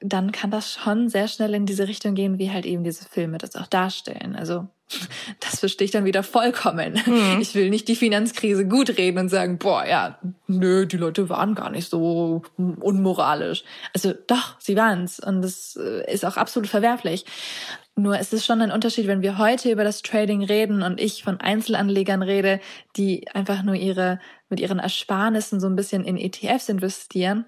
dann 0.00 0.32
kann 0.32 0.50
das 0.50 0.72
schon 0.72 1.08
sehr 1.08 1.28
schnell 1.28 1.54
in 1.54 1.66
diese 1.66 1.86
Richtung 1.86 2.14
gehen, 2.14 2.38
wie 2.38 2.50
halt 2.50 2.66
eben 2.66 2.84
diese 2.84 3.04
Filme 3.04 3.38
das 3.38 3.56
auch 3.56 3.66
darstellen. 3.66 4.36
Also 4.36 4.68
das 5.40 5.60
verstehe 5.60 5.86
ich 5.86 5.90
dann 5.90 6.04
wieder 6.04 6.22
vollkommen. 6.22 7.00
Mhm. 7.06 7.38
Ich 7.40 7.54
will 7.54 7.70
nicht 7.70 7.88
die 7.88 7.96
Finanzkrise 7.96 8.66
gut 8.66 8.96
reden 8.96 9.18
und 9.18 9.28
sagen, 9.28 9.58
boah, 9.58 9.84
ja, 9.86 10.18
nö, 10.46 10.86
die 10.86 10.96
Leute 10.96 11.28
waren 11.28 11.54
gar 11.54 11.70
nicht 11.70 11.88
so 11.88 12.42
unmoralisch. 12.56 13.64
Also 13.94 14.12
doch, 14.26 14.56
sie 14.60 14.76
waren's 14.76 15.20
und 15.20 15.42
das 15.42 15.76
äh, 15.76 16.12
ist 16.12 16.24
auch 16.24 16.36
absolut 16.36 16.68
verwerflich. 16.68 17.24
Nur 17.96 18.18
es 18.18 18.32
ist 18.32 18.44
schon 18.44 18.60
ein 18.60 18.72
Unterschied, 18.72 19.06
wenn 19.06 19.22
wir 19.22 19.38
heute 19.38 19.70
über 19.70 19.84
das 19.84 20.02
Trading 20.02 20.42
reden 20.42 20.82
und 20.82 21.00
ich 21.00 21.22
von 21.22 21.40
Einzelanlegern 21.40 22.22
rede, 22.22 22.60
die 22.96 23.28
einfach 23.32 23.62
nur 23.62 23.76
ihre, 23.76 24.18
mit 24.48 24.58
ihren 24.58 24.80
Ersparnissen 24.80 25.60
so 25.60 25.68
ein 25.68 25.76
bisschen 25.76 26.04
in 26.04 26.16
ETFs 26.16 26.68
investieren 26.68 27.46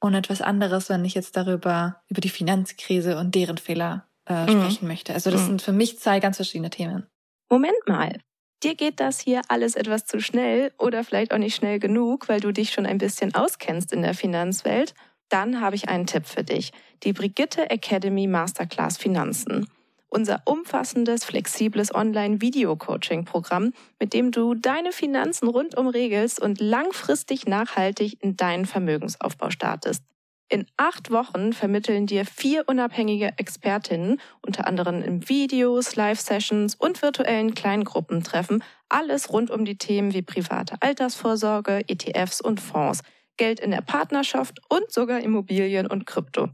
und 0.00 0.14
etwas 0.14 0.42
anderes, 0.42 0.90
wenn 0.90 1.04
ich 1.06 1.14
jetzt 1.14 1.36
darüber, 1.36 2.02
über 2.08 2.20
die 2.20 2.28
Finanzkrise 2.28 3.16
und 3.16 3.34
deren 3.34 3.56
Fehler 3.56 4.06
äh, 4.26 4.44
mhm. 4.44 4.60
sprechen 4.60 4.88
möchte. 4.88 5.14
Also 5.14 5.30
das 5.30 5.42
mhm. 5.42 5.46
sind 5.46 5.62
für 5.62 5.72
mich 5.72 5.98
zwei 5.98 6.20
ganz 6.20 6.36
verschiedene 6.36 6.70
Themen. 6.70 7.06
Moment 7.48 7.78
mal. 7.86 8.20
Dir 8.62 8.74
geht 8.74 9.00
das 9.00 9.20
hier 9.20 9.40
alles 9.48 9.74
etwas 9.74 10.04
zu 10.04 10.20
schnell 10.20 10.72
oder 10.78 11.02
vielleicht 11.02 11.32
auch 11.32 11.38
nicht 11.38 11.54
schnell 11.54 11.78
genug, 11.78 12.28
weil 12.28 12.40
du 12.40 12.52
dich 12.52 12.72
schon 12.72 12.86
ein 12.86 12.98
bisschen 12.98 13.34
auskennst 13.34 13.92
in 13.92 14.02
der 14.02 14.14
Finanzwelt. 14.14 14.94
Dann 15.30 15.60
habe 15.60 15.76
ich 15.76 15.88
einen 15.88 16.06
Tipp 16.06 16.26
für 16.26 16.44
dich. 16.44 16.72
Die 17.04 17.12
Brigitte 17.12 17.70
Academy 17.70 18.26
Masterclass 18.26 18.98
Finanzen 18.98 19.66
unser 20.08 20.42
umfassendes, 20.44 21.24
flexibles 21.24 21.94
Online-Video-Coaching-Programm, 21.94 23.72
mit 24.00 24.14
dem 24.14 24.30
du 24.30 24.54
deine 24.54 24.92
Finanzen 24.92 25.48
rundum 25.48 25.88
regelst 25.88 26.40
und 26.40 26.60
langfristig 26.60 27.46
nachhaltig 27.46 28.22
in 28.22 28.36
deinen 28.36 28.66
Vermögensaufbau 28.66 29.50
startest. 29.50 30.02
In 30.50 30.66
acht 30.78 31.10
Wochen 31.10 31.52
vermitteln 31.52 32.06
dir 32.06 32.24
vier 32.24 32.64
unabhängige 32.68 33.34
Expertinnen, 33.36 34.18
unter 34.40 34.66
anderem 34.66 35.02
in 35.02 35.28
Videos, 35.28 35.94
Live-Sessions 35.94 36.74
und 36.74 37.02
virtuellen 37.02 37.54
Kleingruppentreffen, 37.54 38.64
alles 38.88 39.30
rund 39.30 39.50
um 39.50 39.66
die 39.66 39.76
Themen 39.76 40.14
wie 40.14 40.22
private 40.22 40.76
Altersvorsorge, 40.80 41.82
ETFs 41.86 42.40
und 42.40 42.60
Fonds, 42.60 43.02
Geld 43.36 43.60
in 43.60 43.72
der 43.72 43.82
Partnerschaft 43.82 44.60
und 44.70 44.90
sogar 44.90 45.20
Immobilien 45.20 45.86
und 45.86 46.06
Krypto. 46.06 46.48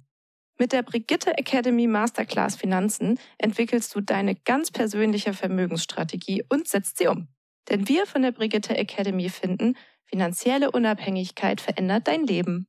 Mit 0.57 0.73
der 0.73 0.83
Brigitte 0.83 1.37
Academy 1.37 1.89
Masterclass 1.89 2.55
Finanzen 2.55 3.19
entwickelst 3.39 3.95
du 3.95 4.01
deine 4.01 4.37
ganz 4.37 4.71
persönliche 4.71 5.35
Vermögensstrategie 5.35 6.45
und 6.49 6.69
setzt 6.69 6.99
sie 6.99 7.09
um. 7.09 7.29
Denn 7.69 7.89
wir 7.89 8.07
von 8.07 8.23
der 8.23 8.31
Brigitte 8.31 8.77
Academy 8.77 9.29
finden, 9.29 9.77
finanzielle 10.05 10.71
Unabhängigkeit 10.71 11.61
verändert 11.61 12.07
dein 12.07 12.25
Leben. 12.25 12.69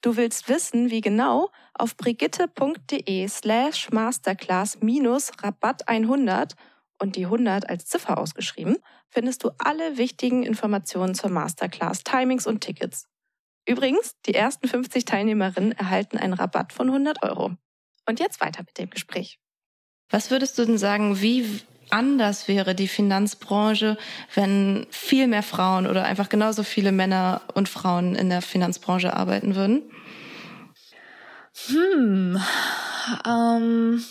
Du 0.00 0.16
willst 0.16 0.48
wissen, 0.48 0.90
wie 0.90 1.00
genau? 1.00 1.50
Auf 1.74 1.96
brigitte.de 1.96 3.28
slash 3.28 3.90
masterclass 3.90 4.80
minus 4.80 5.32
Rabatt 5.42 5.88
100 5.88 6.54
und 6.98 7.16
die 7.16 7.24
100 7.24 7.68
als 7.68 7.86
Ziffer 7.86 8.18
ausgeschrieben, 8.18 8.76
findest 9.10 9.44
du 9.44 9.50
alle 9.58 9.98
wichtigen 9.98 10.44
Informationen 10.44 11.14
zur 11.14 11.30
Masterclass, 11.30 12.04
Timings 12.04 12.46
und 12.46 12.60
Tickets. 12.60 13.08
Übrigens, 13.68 14.16
die 14.24 14.34
ersten 14.34 14.66
50 14.66 15.04
Teilnehmerinnen 15.04 15.72
erhalten 15.72 16.16
einen 16.16 16.32
Rabatt 16.32 16.72
von 16.72 16.88
100 16.88 17.22
Euro. 17.22 17.52
Und 18.06 18.18
jetzt 18.18 18.40
weiter 18.40 18.62
mit 18.62 18.78
dem 18.78 18.88
Gespräch. 18.88 19.38
Was 20.08 20.30
würdest 20.30 20.58
du 20.58 20.64
denn 20.64 20.78
sagen, 20.78 21.20
wie 21.20 21.60
anders 21.90 22.48
wäre 22.48 22.74
die 22.74 22.88
Finanzbranche, 22.88 23.98
wenn 24.34 24.86
viel 24.88 25.26
mehr 25.26 25.42
Frauen 25.42 25.86
oder 25.86 26.04
einfach 26.04 26.30
genauso 26.30 26.62
viele 26.62 26.92
Männer 26.92 27.42
und 27.52 27.68
Frauen 27.68 28.14
in 28.14 28.30
der 28.30 28.40
Finanzbranche 28.40 29.14
arbeiten 29.14 29.54
würden? 29.54 29.82
Hm. 31.66 32.40
Ähm, 33.26 34.02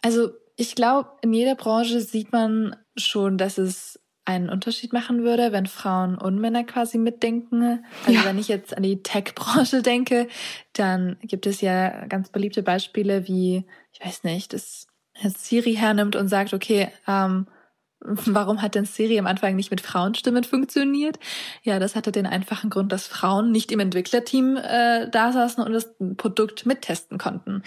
also 0.00 0.30
ich 0.56 0.74
glaube, 0.74 1.10
in 1.20 1.34
jeder 1.34 1.56
Branche 1.56 2.00
sieht 2.00 2.32
man 2.32 2.74
schon, 2.96 3.36
dass 3.36 3.58
es 3.58 3.99
einen 4.30 4.48
Unterschied 4.48 4.92
machen 4.92 5.22
würde, 5.22 5.52
wenn 5.52 5.66
Frauen 5.66 6.16
und 6.16 6.38
Männer 6.38 6.64
quasi 6.64 6.98
mitdenken. 6.98 7.84
Also 8.06 8.18
ja. 8.18 8.24
wenn 8.24 8.38
ich 8.38 8.48
jetzt 8.48 8.76
an 8.76 8.82
die 8.82 9.02
Tech-Branche 9.02 9.82
denke, 9.82 10.28
dann 10.72 11.16
gibt 11.22 11.46
es 11.46 11.60
ja 11.60 12.06
ganz 12.06 12.30
beliebte 12.30 12.62
Beispiele 12.62 13.26
wie, 13.28 13.64
ich 13.92 14.04
weiß 14.04 14.24
nicht, 14.24 14.52
dass 14.52 14.86
Siri 15.22 15.74
hernimmt 15.74 16.16
und 16.16 16.28
sagt, 16.28 16.54
okay, 16.54 16.88
ähm, 17.06 17.46
warum 18.00 18.62
hat 18.62 18.74
denn 18.74 18.86
Siri 18.86 19.18
am 19.18 19.26
Anfang 19.26 19.56
nicht 19.56 19.70
mit 19.70 19.80
Frauenstimmen 19.80 20.44
funktioniert? 20.44 21.18
Ja, 21.62 21.78
das 21.78 21.96
hatte 21.96 22.12
den 22.12 22.26
einfachen 22.26 22.70
Grund, 22.70 22.92
dass 22.92 23.06
Frauen 23.06 23.52
nicht 23.52 23.72
im 23.72 23.80
Entwicklerteam 23.80 24.56
äh, 24.56 25.08
da 25.10 25.32
saßen 25.32 25.62
und 25.62 25.72
das 25.72 25.94
Produkt 26.16 26.66
mittesten 26.66 27.18
konnten. 27.18 27.62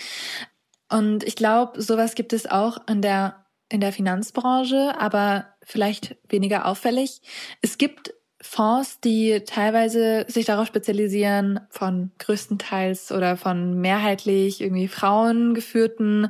Und 0.89 1.24
ich 1.24 1.36
glaube, 1.36 1.82
sowas 1.82 2.15
gibt 2.15 2.34
es 2.34 2.50
auch 2.50 2.77
in 2.88 3.01
der 3.01 3.43
in 3.70 3.82
der 3.82 3.91
Finanzbranche, 3.91 4.93
aber 5.00 5.48
vielleicht 5.63 6.15
weniger 6.29 6.65
auffällig. 6.65 7.22
Es 7.62 7.77
gibt 7.77 8.13
Fonds, 8.41 9.00
die 9.00 9.41
teilweise 9.46 10.25
sich 10.27 10.46
darauf 10.46 10.67
spezialisieren, 10.67 11.62
von 11.70 12.12
größtenteils 12.20 13.12
oder 13.12 13.38
von 13.38 13.79
mehrheitlich 13.79 14.60
irgendwie 14.60 14.89
Frauen 14.89 15.53
geführten 15.53 16.29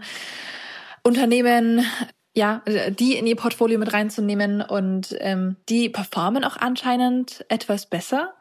Unternehmen, 1.01 1.83
ja, 2.35 2.61
die 2.89 3.17
in 3.17 3.27
ihr 3.27 3.35
Portfolio 3.35 3.79
mit 3.79 3.93
reinzunehmen 3.93 4.61
und 4.61 5.15
ähm, 5.19 5.57
die 5.69 5.89
performen 5.89 6.43
auch 6.43 6.57
anscheinend 6.57 7.45
etwas 7.49 7.87
besser. 7.87 8.33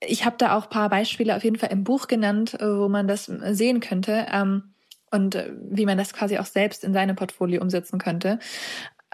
Ich 0.00 0.24
habe 0.24 0.36
da 0.36 0.56
auch 0.56 0.68
paar 0.68 0.90
Beispiele 0.90 1.34
auf 1.36 1.44
jeden 1.44 1.56
Fall 1.56 1.72
im 1.72 1.84
Buch 1.84 2.08
genannt, 2.08 2.56
wo 2.60 2.88
man 2.88 3.08
das 3.08 3.26
sehen 3.26 3.80
könnte. 3.80 4.26
Ähm, 4.30 4.74
und 5.14 5.36
äh, 5.36 5.52
wie 5.60 5.86
man 5.86 5.96
das 5.96 6.12
quasi 6.12 6.38
auch 6.38 6.46
selbst 6.46 6.82
in 6.82 6.92
seinem 6.92 7.14
Portfolio 7.14 7.62
umsetzen 7.62 7.98
könnte. 7.98 8.40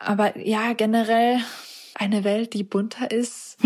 Aber 0.00 0.36
ja, 0.38 0.72
generell 0.72 1.40
eine 1.94 2.24
Welt, 2.24 2.54
die 2.54 2.64
bunter 2.64 3.10
ist, 3.10 3.58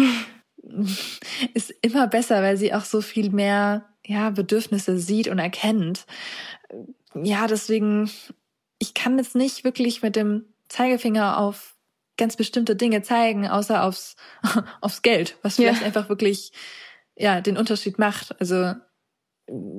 ist 1.54 1.72
immer 1.80 2.08
besser, 2.08 2.42
weil 2.42 2.56
sie 2.56 2.74
auch 2.74 2.84
so 2.84 3.00
viel 3.00 3.30
mehr 3.30 3.88
ja, 4.04 4.30
Bedürfnisse 4.30 4.98
sieht 4.98 5.28
und 5.28 5.38
erkennt. 5.38 6.06
Ja, 7.14 7.46
deswegen, 7.46 8.10
ich 8.78 8.92
kann 8.92 9.16
jetzt 9.16 9.36
nicht 9.36 9.64
wirklich 9.64 10.02
mit 10.02 10.16
dem 10.16 10.44
Zeigefinger 10.68 11.38
auf 11.38 11.76
ganz 12.16 12.36
bestimmte 12.36 12.74
Dinge 12.74 13.02
zeigen, 13.02 13.46
außer 13.46 13.84
aufs, 13.84 14.16
aufs 14.80 15.02
Geld, 15.02 15.38
was 15.42 15.56
vielleicht 15.56 15.80
ja. 15.80 15.86
einfach 15.86 16.08
wirklich, 16.08 16.52
ja, 17.16 17.40
den 17.40 17.56
Unterschied 17.56 17.98
macht. 17.98 18.38
Also, 18.40 18.74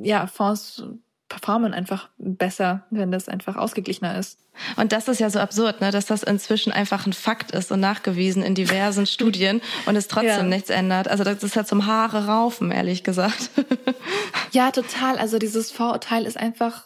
ja, 0.04 0.28
Fonds 0.28 0.84
performen 1.30 1.74
einfach 1.74 2.10
besser, 2.18 2.84
wenn 2.92 3.12
das 3.12 3.28
einfach 3.28 3.56
ausgeglichener 3.56 4.18
ist. 4.18 4.40
Und 4.78 4.92
das 4.92 5.08
ist 5.08 5.20
ja 5.20 5.30
so 5.30 5.40
absurd, 5.40 5.82
ne, 5.82 5.92
dass 5.92 6.06
das 6.06 6.24
inzwischen 6.24 6.72
einfach 6.72 7.06
ein 7.06 7.14
Fakt 7.14 7.52
ist 7.52 7.72
und 7.72 7.80
nachgewiesen 7.80 8.44
in 8.44 8.56
diversen 8.56 9.06
Studien 9.06 9.62
und 9.86 9.96
es 9.96 10.08
trotzdem 10.08 10.30
ja. 10.30 10.44
nichts 10.44 10.70
ändert. 10.70 11.08
Also 11.08 11.24
das 11.24 11.44
ist 11.44 11.56
ja 11.56 11.66
zum 11.66 11.86
Haare 11.86 12.28
raufen, 12.28 12.72
ehrlich 12.72 13.04
gesagt. 13.04 13.50
ja, 14.52 14.72
total. 14.72 15.18
Also 15.18 15.40
dieses 15.40 15.72
Vorurteil 15.72 16.26
ist 16.26 16.38
einfach 16.38 16.84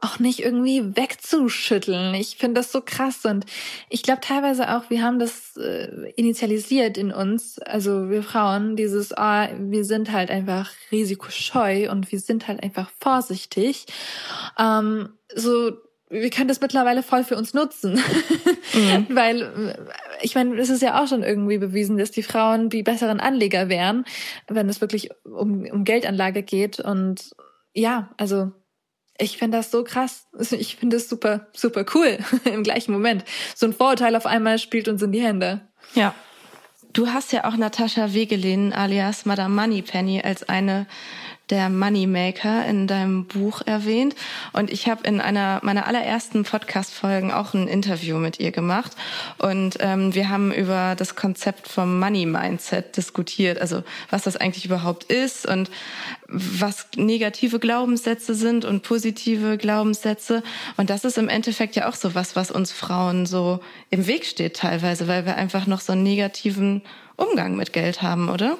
auch 0.00 0.18
nicht 0.18 0.40
irgendwie 0.40 0.96
wegzuschütteln. 0.96 2.14
Ich 2.14 2.36
finde 2.36 2.60
das 2.60 2.72
so 2.72 2.80
krass 2.80 3.24
und 3.24 3.46
ich 3.88 4.02
glaube 4.02 4.20
teilweise 4.20 4.76
auch, 4.76 4.90
wir 4.90 5.02
haben 5.02 5.18
das 5.18 5.56
äh, 5.56 6.10
initialisiert 6.16 6.96
in 6.96 7.12
uns, 7.12 7.58
also 7.58 8.08
wir 8.08 8.22
Frauen, 8.22 8.76
dieses, 8.76 9.16
ah, 9.16 9.48
wir 9.58 9.84
sind 9.84 10.12
halt 10.12 10.30
einfach 10.30 10.70
risikoscheu 10.92 11.90
und 11.90 12.12
wir 12.12 12.20
sind 12.20 12.48
halt 12.48 12.62
einfach 12.62 12.90
vorsichtig. 13.00 13.86
Ähm, 14.58 15.10
so 15.34 15.72
wir 16.10 16.30
können 16.30 16.48
das 16.48 16.60
mittlerweile 16.60 17.02
voll 17.02 17.22
für 17.22 17.36
uns 17.36 17.52
nutzen. 17.52 18.00
Mhm. 18.72 19.06
Weil, 19.14 19.42
äh, 19.42 19.74
ich 20.22 20.34
meine, 20.34 20.58
es 20.58 20.70
ist 20.70 20.82
ja 20.82 21.02
auch 21.02 21.06
schon 21.06 21.22
irgendwie 21.22 21.58
bewiesen, 21.58 21.98
dass 21.98 22.10
die 22.10 22.22
Frauen 22.22 22.70
die 22.70 22.82
besseren 22.82 23.20
Anleger 23.20 23.68
wären, 23.68 24.04
wenn 24.48 24.68
es 24.68 24.80
wirklich 24.80 25.10
um, 25.24 25.66
um 25.66 25.84
Geldanlage 25.84 26.42
geht. 26.42 26.80
Und 26.80 27.30
ja, 27.74 28.10
also 28.16 28.52
ich 29.18 29.36
finde 29.36 29.58
das 29.58 29.70
so 29.70 29.84
krass. 29.84 30.26
Ich 30.52 30.76
finde 30.76 30.96
es 30.96 31.08
super, 31.08 31.48
super 31.52 31.84
cool 31.94 32.18
im 32.44 32.62
gleichen 32.62 32.92
Moment. 32.92 33.24
So 33.54 33.66
ein 33.66 33.72
Vorurteil 33.72 34.16
auf 34.16 34.26
einmal 34.26 34.58
spielt 34.58 34.88
uns 34.88 35.02
in 35.02 35.12
die 35.12 35.22
Hände. 35.22 35.60
Ja. 35.94 36.14
Du 36.92 37.08
hast 37.08 37.32
ja 37.32 37.44
auch 37.44 37.56
Natascha 37.56 38.14
Wegelin 38.14 38.72
alias 38.72 39.26
Madame 39.26 39.54
Moneypenny 39.54 40.22
als 40.22 40.48
eine 40.48 40.86
der 41.50 41.70
Moneymaker 41.70 42.64
in 42.66 42.86
deinem 42.86 43.24
Buch 43.24 43.62
erwähnt. 43.64 44.14
Und 44.52 44.70
ich 44.70 44.88
habe 44.88 45.06
in 45.06 45.20
einer 45.20 45.60
meiner 45.62 45.86
allerersten 45.86 46.44
Podcast-Folgen 46.44 47.32
auch 47.32 47.54
ein 47.54 47.68
Interview 47.68 48.18
mit 48.18 48.40
ihr 48.40 48.50
gemacht. 48.50 48.92
Und 49.38 49.78
ähm, 49.80 50.14
wir 50.14 50.28
haben 50.28 50.52
über 50.52 50.94
das 50.96 51.16
Konzept 51.16 51.68
vom 51.68 51.98
Money 51.98 52.26
Mindset 52.26 52.96
diskutiert, 52.96 53.60
also 53.60 53.82
was 54.10 54.22
das 54.22 54.36
eigentlich 54.36 54.64
überhaupt 54.64 55.04
ist 55.04 55.46
und 55.46 55.70
was 56.28 56.86
negative 56.96 57.58
Glaubenssätze 57.58 58.34
sind 58.34 58.64
und 58.64 58.82
positive 58.82 59.56
Glaubenssätze. 59.56 60.42
Und 60.76 60.90
das 60.90 61.04
ist 61.04 61.16
im 61.16 61.28
Endeffekt 61.28 61.76
ja 61.76 61.88
auch 61.88 61.94
so 61.94 62.14
was, 62.14 62.36
was 62.36 62.50
uns 62.50 62.72
Frauen 62.72 63.24
so 63.24 63.60
im 63.90 64.06
Weg 64.06 64.26
steht 64.26 64.56
teilweise, 64.56 65.08
weil 65.08 65.24
wir 65.24 65.36
einfach 65.36 65.66
noch 65.66 65.80
so 65.80 65.92
einen 65.92 66.02
negativen 66.02 66.82
Umgang 67.16 67.56
mit 67.56 67.72
Geld 67.72 68.02
haben, 68.02 68.28
oder? 68.28 68.58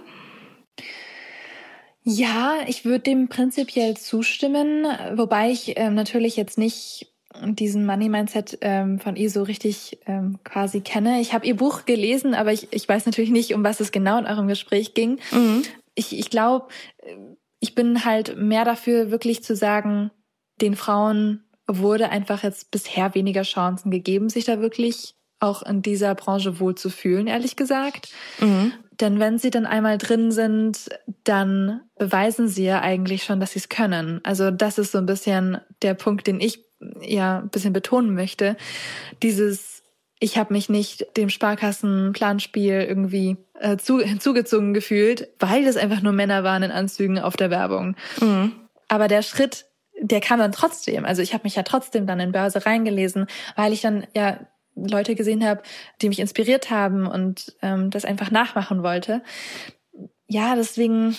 Ja, 2.02 2.56
ich 2.66 2.84
würde 2.84 3.00
dem 3.00 3.28
prinzipiell 3.28 3.96
zustimmen, 3.96 4.86
wobei 5.14 5.50
ich 5.50 5.74
ähm, 5.76 5.94
natürlich 5.94 6.36
jetzt 6.36 6.56
nicht 6.56 7.12
diesen 7.44 7.84
Money 7.84 8.08
Mindset 8.08 8.58
ähm, 8.62 8.98
von 8.98 9.16
ihr 9.16 9.30
so 9.30 9.42
richtig 9.42 9.98
ähm, 10.06 10.38
quasi 10.44 10.80
kenne. 10.80 11.20
Ich 11.20 11.34
habe 11.34 11.46
ihr 11.46 11.56
Buch 11.56 11.84
gelesen, 11.84 12.34
aber 12.34 12.52
ich, 12.52 12.68
ich 12.72 12.88
weiß 12.88 13.06
natürlich 13.06 13.30
nicht, 13.30 13.54
um 13.54 13.62
was 13.62 13.80
es 13.80 13.92
genau 13.92 14.18
in 14.18 14.26
eurem 14.26 14.48
Gespräch 14.48 14.94
ging. 14.94 15.20
Mhm. 15.30 15.62
Ich, 15.94 16.18
ich 16.18 16.30
glaube, 16.30 16.68
ich 17.60 17.74
bin 17.74 18.04
halt 18.04 18.36
mehr 18.38 18.64
dafür, 18.64 19.10
wirklich 19.10 19.42
zu 19.42 19.54
sagen, 19.56 20.10
den 20.60 20.76
Frauen 20.76 21.44
wurde 21.66 22.08
einfach 22.10 22.42
jetzt 22.42 22.70
bisher 22.70 23.14
weniger 23.14 23.42
Chancen 23.42 23.90
gegeben, 23.90 24.28
sich 24.30 24.44
da 24.44 24.60
wirklich 24.60 25.14
auch 25.40 25.62
in 25.62 25.82
dieser 25.82 26.14
Branche 26.14 26.60
wohlzufühlen, 26.60 27.26
ehrlich 27.26 27.56
gesagt. 27.56 28.08
Mhm. 28.40 28.72
Denn 29.00 29.20
wenn 29.20 29.38
sie 29.38 29.50
dann 29.50 29.66
einmal 29.66 29.98
drin 29.98 30.32
sind, 30.32 30.88
dann 31.24 31.82
beweisen 31.98 32.48
sie 32.48 32.64
ja 32.64 32.80
eigentlich 32.80 33.22
schon, 33.24 33.38
dass 33.38 33.52
sie 33.52 33.60
es 33.60 33.68
können. 33.68 34.20
Also 34.24 34.50
das 34.50 34.78
ist 34.78 34.92
so 34.92 34.98
ein 34.98 35.06
bisschen 35.06 35.58
der 35.82 35.94
Punkt, 35.94 36.26
den 36.26 36.40
ich 36.40 36.64
ja 37.00 37.38
ein 37.38 37.48
bisschen 37.48 37.72
betonen 37.72 38.14
möchte. 38.14 38.56
Dieses, 39.22 39.82
ich 40.18 40.36
habe 40.36 40.52
mich 40.52 40.68
nicht 40.68 41.16
dem 41.16 41.28
Sparkassenplanspiel 41.28 42.82
irgendwie 42.82 43.36
äh, 43.60 43.76
zu, 43.76 44.00
hinzugezogen 44.00 44.74
gefühlt, 44.74 45.28
weil 45.38 45.64
das 45.64 45.76
einfach 45.76 46.02
nur 46.02 46.12
Männer 46.12 46.42
waren 46.42 46.62
in 46.62 46.72
Anzügen 46.72 47.18
auf 47.18 47.36
der 47.36 47.50
Werbung. 47.50 47.96
Mhm. 48.20 48.52
Aber 48.88 49.06
der 49.06 49.22
Schritt, 49.22 49.66
der 50.00 50.20
kam 50.20 50.38
dann 50.38 50.52
trotzdem. 50.52 51.04
Also 51.04 51.22
ich 51.22 51.34
habe 51.34 51.44
mich 51.44 51.56
ja 51.56 51.62
trotzdem 51.62 52.06
dann 52.06 52.20
in 52.20 52.32
Börse 52.32 52.64
reingelesen, 52.64 53.26
weil 53.54 53.72
ich 53.72 53.80
dann 53.80 54.06
ja 54.14 54.38
Leute 54.86 55.14
gesehen 55.14 55.44
habe, 55.44 55.62
die 56.00 56.08
mich 56.08 56.20
inspiriert 56.20 56.70
haben 56.70 57.06
und 57.06 57.56
ähm, 57.62 57.90
das 57.90 58.04
einfach 58.04 58.30
nachmachen 58.30 58.82
wollte. 58.82 59.22
Ja, 60.26 60.56
deswegen, 60.56 61.16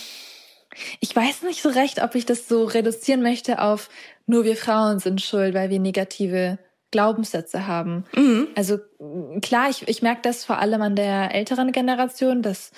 ich 0.99 1.15
weiß 1.15 1.43
nicht 1.43 1.61
so 1.61 1.69
recht, 1.69 2.01
ob 2.01 2.15
ich 2.15 2.25
das 2.25 2.47
so 2.47 2.63
reduzieren 2.65 3.21
möchte 3.21 3.61
auf 3.61 3.89
nur 4.25 4.43
wir 4.43 4.55
Frauen 4.55 4.99
sind 4.99 5.21
schuld, 5.21 5.55
weil 5.55 5.71
wir 5.71 5.79
negative 5.79 6.59
Glaubenssätze 6.91 7.67
haben. 7.67 8.05
Mhm. 8.15 8.47
Also 8.55 8.77
klar, 9.41 9.69
ich, 9.69 9.87
ich 9.87 10.01
merke 10.01 10.21
das 10.23 10.45
vor 10.45 10.59
allem 10.59 10.81
an 10.81 10.95
der 10.95 11.33
älteren 11.33 11.71
Generation, 11.71 12.41
dass 12.41 12.71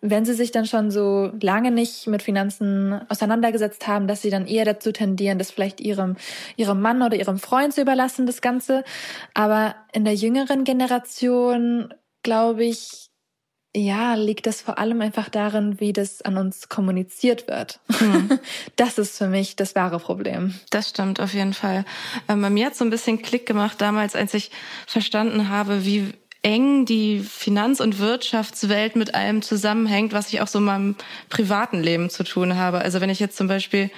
wenn 0.00 0.24
sie 0.24 0.34
sich 0.34 0.50
dann 0.50 0.66
schon 0.66 0.90
so 0.90 1.30
lange 1.40 1.70
nicht 1.70 2.06
mit 2.06 2.22
Finanzen 2.22 3.00
auseinandergesetzt 3.08 3.86
haben, 3.86 4.06
dass 4.06 4.22
sie 4.22 4.30
dann 4.30 4.46
eher 4.46 4.64
dazu 4.64 4.92
tendieren, 4.92 5.38
das 5.38 5.50
vielleicht 5.50 5.80
ihrem, 5.80 6.16
ihrem 6.56 6.80
Mann 6.80 7.02
oder 7.02 7.16
ihrem 7.16 7.38
Freund 7.38 7.74
zu 7.74 7.82
überlassen, 7.82 8.26
das 8.26 8.40
Ganze. 8.40 8.84
Aber 9.34 9.74
in 9.92 10.04
der 10.04 10.14
jüngeren 10.14 10.64
Generation, 10.64 11.92
glaube 12.22 12.64
ich, 12.64 13.10
ja, 13.76 14.14
liegt 14.14 14.46
das 14.46 14.62
vor 14.62 14.78
allem 14.78 15.00
einfach 15.00 15.28
darin, 15.28 15.78
wie 15.78 15.92
das 15.92 16.22
an 16.22 16.38
uns 16.38 16.68
kommuniziert 16.68 17.46
wird. 17.46 17.78
Mhm. 18.00 18.38
Das 18.76 18.98
ist 18.98 19.18
für 19.18 19.28
mich 19.28 19.54
das 19.56 19.74
wahre 19.74 19.98
Problem. 20.00 20.54
Das 20.70 20.88
stimmt 20.88 21.20
auf 21.20 21.34
jeden 21.34 21.52
Fall. 21.52 21.84
Ähm, 22.28 22.40
bei 22.40 22.50
mir 22.50 22.66
hat 22.66 22.74
so 22.74 22.84
ein 22.84 22.90
bisschen 22.90 23.22
Klick 23.22 23.46
gemacht 23.46 23.80
damals, 23.80 24.16
als 24.16 24.34
ich 24.34 24.50
verstanden 24.86 25.50
habe, 25.50 25.84
wie 25.84 26.14
eng 26.42 26.86
die 26.86 27.20
Finanz- 27.20 27.80
und 27.80 27.98
Wirtschaftswelt 27.98 28.96
mit 28.96 29.14
allem 29.14 29.42
zusammenhängt, 29.42 30.12
was 30.12 30.32
ich 30.32 30.40
auch 30.40 30.46
so 30.46 30.58
in 30.58 30.64
meinem 30.64 30.96
privaten 31.28 31.82
Leben 31.82 32.10
zu 32.10 32.24
tun 32.24 32.56
habe. 32.56 32.78
Also 32.78 33.00
wenn 33.00 33.10
ich 33.10 33.20
jetzt 33.20 33.36
zum 33.36 33.48
Beispiel 33.48 33.90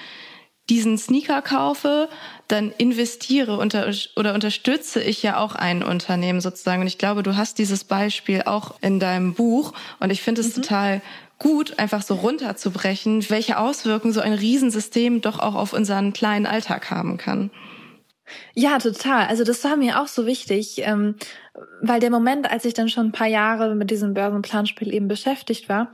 diesen 0.68 0.96
Sneaker 0.96 1.42
kaufe, 1.42 2.08
dann 2.48 2.72
investiere 2.78 3.58
unter, 3.58 3.90
oder 4.16 4.34
unterstütze 4.34 5.02
ich 5.02 5.22
ja 5.22 5.38
auch 5.38 5.54
ein 5.54 5.82
Unternehmen 5.82 6.40
sozusagen. 6.40 6.82
Und 6.82 6.86
ich 6.86 6.98
glaube, 6.98 7.22
du 7.22 7.36
hast 7.36 7.58
dieses 7.58 7.84
Beispiel 7.84 8.42
auch 8.42 8.74
in 8.80 9.00
deinem 9.00 9.34
Buch. 9.34 9.72
Und 9.98 10.10
ich 10.10 10.22
finde 10.22 10.40
es 10.40 10.56
mhm. 10.56 10.62
total 10.62 11.02
gut, 11.38 11.78
einfach 11.78 12.02
so 12.02 12.14
runterzubrechen, 12.14 13.28
welche 13.28 13.58
Auswirkungen 13.58 14.14
so 14.14 14.20
ein 14.20 14.32
Riesensystem 14.32 15.20
doch 15.20 15.40
auch 15.40 15.56
auf 15.56 15.72
unseren 15.72 16.12
kleinen 16.12 16.46
Alltag 16.46 16.90
haben 16.90 17.18
kann. 17.18 17.50
Ja, 18.54 18.78
total. 18.78 19.26
Also 19.26 19.44
das 19.44 19.62
war 19.64 19.76
mir 19.76 20.00
auch 20.00 20.06
so 20.06 20.26
wichtig, 20.26 20.82
ähm, 20.84 21.16
weil 21.80 22.00
der 22.00 22.10
Moment, 22.10 22.50
als 22.50 22.64
ich 22.64 22.74
dann 22.74 22.88
schon 22.88 23.08
ein 23.08 23.12
paar 23.12 23.26
Jahre 23.26 23.74
mit 23.74 23.90
diesem 23.90 24.14
Börsenplanspiel 24.14 24.92
eben 24.92 25.08
beschäftigt 25.08 25.68
war, 25.68 25.92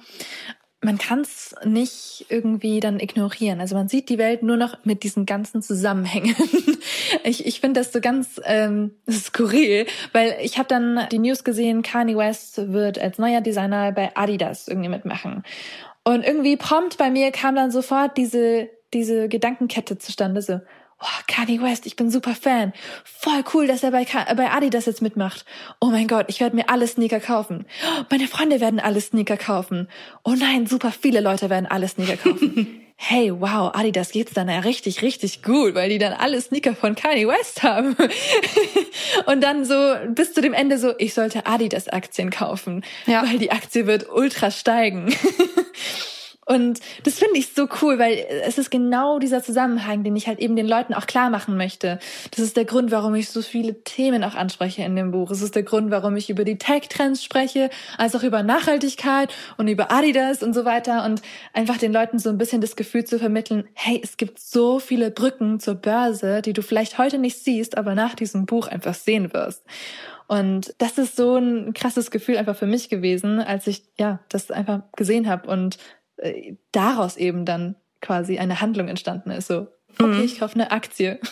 man 0.81 0.97
kann 0.97 1.21
es 1.23 1.57
nicht 1.65 2.27
irgendwie 2.29 2.79
dann 2.79 3.01
ignorieren. 3.01 3.61
Also 3.61 3.75
man 3.75 3.89
sieht 3.89 4.09
die 4.09 4.19
Welt 4.19 4.45
nur 4.45 4.57
noch 4.57 4.85
mit 4.85 5.03
diesen 5.03 5.27
ganzen 5.27 5.61
Zusammenhängen. 5.61 6.37
ich 7.25 7.47
ich 7.47 7.61
finde 7.61 7.81
das 7.81 7.93
so 7.93 8.01
ganz 8.01 8.41
ähm, 8.45 8.93
skurril, 9.11 9.87
weil 10.13 10.37
ich 10.41 10.57
habe 10.59 10.69
dann 10.69 11.09
die 11.11 11.19
News 11.19 11.43
gesehen, 11.43 11.83
Kanye 11.83 12.17
West 12.17 12.73
wird 12.73 12.99
als 12.99 13.19
neuer 13.19 13.41
Designer 13.41 13.91
bei 13.91 14.17
Adidas 14.17 14.69
irgendwie 14.69 14.89
mitmachen. 14.89 15.43
Und 16.05 16.25
irgendwie 16.25 16.57
prompt 16.57 16.97
bei 16.97 17.11
mir 17.11 17.33
kam 17.33 17.57
dann 17.57 17.73
sofort 17.73 18.17
diese 18.17 18.69
diese 18.95 19.29
Gedankenkette 19.29 19.99
zustande, 19.99 20.43
so, 20.43 20.61
oh, 21.01 21.23
Kanye 21.27 21.61
West, 21.61 21.87
ich 21.87 21.97
bin 21.97 22.11
super 22.11 22.35
Fan. 22.35 22.73
Voll 23.05 23.45
cool, 23.55 23.67
dass 23.67 23.83
er 23.83 23.91
bei, 23.91 24.07
bei 24.37 24.51
Adidas 24.51 24.87
jetzt 24.87 25.03
mitmacht. 25.03 25.45
Oh 25.81 25.87
mein 25.87 26.09
Gott, 26.09 26.27
ich 26.29 26.41
werde 26.41 26.57
mir 26.57 26.69
alle 26.69 26.87
Sneaker 26.87 27.21
kaufen. 27.21 27.67
Meine 28.11 28.29
Freunde 28.29 28.61
werden 28.61 28.81
alle 28.81 29.01
Sneaker 29.01 29.37
kaufen. 29.37 29.89
Oh 30.25 30.35
nein, 30.37 30.67
super 30.67 30.93
viele 30.93 31.21
Leute 31.21 31.51
werden 31.51 31.67
alle 31.67 31.89
Sneaker 31.89 32.17
kaufen. 32.17 32.85
hey, 32.97 33.33
wow, 33.33 33.71
Adidas 33.75 34.11
geht's 34.11 34.35
dann 34.35 34.49
ja 34.49 34.59
richtig, 34.59 35.03
richtig 35.03 35.43
gut, 35.45 35.75
weil 35.75 35.89
die 35.89 35.99
dann 35.99 36.13
alle 36.13 36.41
Sneaker 36.41 36.75
von 36.75 36.97
Kanye 36.97 37.29
West 37.29 37.63
haben. 37.63 37.97
und 39.27 39.41
dann 39.41 39.65
so 39.65 39.95
bis 40.09 40.35
zu 40.35 40.41
dem 40.41 40.53
Ende 40.53 40.79
so, 40.79 40.95
ich 40.99 41.15
sollte 41.15 41.47
Adidas 41.47 41.89
Aktien 41.89 42.31
kaufen, 42.31 42.85
ja. 43.07 43.23
weil 43.23 43.39
die 43.39 43.53
Aktie 43.53 43.87
wird 43.87 44.09
ultra 44.11 44.51
steigen. 44.51 45.15
Und 46.49 46.81
das 47.03 47.19
finde 47.19 47.39
ich 47.39 47.53
so 47.53 47.69
cool, 47.83 47.99
weil 47.99 48.25
es 48.47 48.57
ist 48.57 48.71
genau 48.71 49.19
dieser 49.19 49.43
Zusammenhang, 49.43 50.03
den 50.03 50.17
ich 50.17 50.29
halt 50.29 50.39
eben 50.39 50.57
den 50.57 50.67
Leuten 50.67 50.95
auch 50.95 51.07
klar 51.07 51.29
machen 51.29 51.59
möchte. 51.59 51.99
Das 52.31 52.41
ist 52.41 52.57
der 52.57 52.65
Grund, 52.65 52.91
warum 52.91 53.15
ich 53.15 53.29
so 53.29 53.43
viele 53.43 53.83
Themen 53.85 54.25
auch 54.25 54.35
anspreche 54.35 54.83
in 54.83 54.97
dem 54.97 55.11
Buch. 55.11 55.31
Es 55.31 55.43
ist 55.43 55.55
der 55.55 55.63
Grund, 55.63 55.91
warum 55.91 56.17
ich 56.17 56.31
über 56.31 56.45
die 56.45 56.57
Tech-Trends 56.57 57.23
spreche, 57.23 57.69
als 57.99 58.17
auch 58.17 58.23
über 58.23 58.43
Nachhaltigkeit 58.43 59.31
und 59.59 59.69
über 59.69 59.93
Adidas 59.93 60.43
und 60.43 60.55
so 60.55 60.65
weiter 60.65 61.05
und 61.05 61.21
einfach 61.53 61.77
den 61.77 61.93
Leuten 61.93 62.19
so 62.19 62.31
ein 62.31 62.39
bisschen 62.39 62.63
das 62.63 62.77
Gefühl 62.77 63.05
zu 63.05 63.19
vermitteln, 63.19 63.69
hey, 63.75 64.01
es 64.03 64.17
gibt 64.17 64.39
so 64.39 64.79
viele 64.79 65.11
Brücken 65.11 65.61
zur 65.61 65.75
Börse, 65.75 66.41
die 66.41 66.55
du 66.55 66.63
vielleicht 66.63 66.97
heute 66.97 67.19
nicht 67.19 67.45
siehst, 67.45 67.77
aber 67.77 67.95
nach 67.95 68.15
diesem 68.15 68.47
Buch 68.47 68.69
einfach 68.69 68.95
sehen 68.95 69.35
wirst. 69.35 69.65
Und 70.29 70.75
das 70.77 70.99
ist 70.99 71.17
so 71.17 71.37
ein 71.37 71.73
krasses 71.73 72.11
Gefühl 72.11 72.37
einfach 72.37 72.55
für 72.57 72.67
mich 72.67 72.91
gewesen, 72.91 73.41
als 73.41 73.67
ich 73.67 73.83
ja 73.99 74.21
das 74.29 74.51
einfach 74.51 74.83
gesehen 74.95 75.27
habe 75.27 75.49
und 75.51 75.79
äh, 76.19 76.57
daraus 76.73 77.17
eben 77.17 77.45
dann 77.45 77.77
quasi 78.01 78.39
eine 78.39 78.61
Handlung 78.61 78.89
entstanden 78.89 79.31
ist. 79.31 79.49
So, 79.49 79.69
okay, 79.99 80.07
mhm. 80.07 80.25
ich 80.25 80.39
kaufe 80.39 80.55
eine 80.55 80.71
Aktie. 80.71 81.19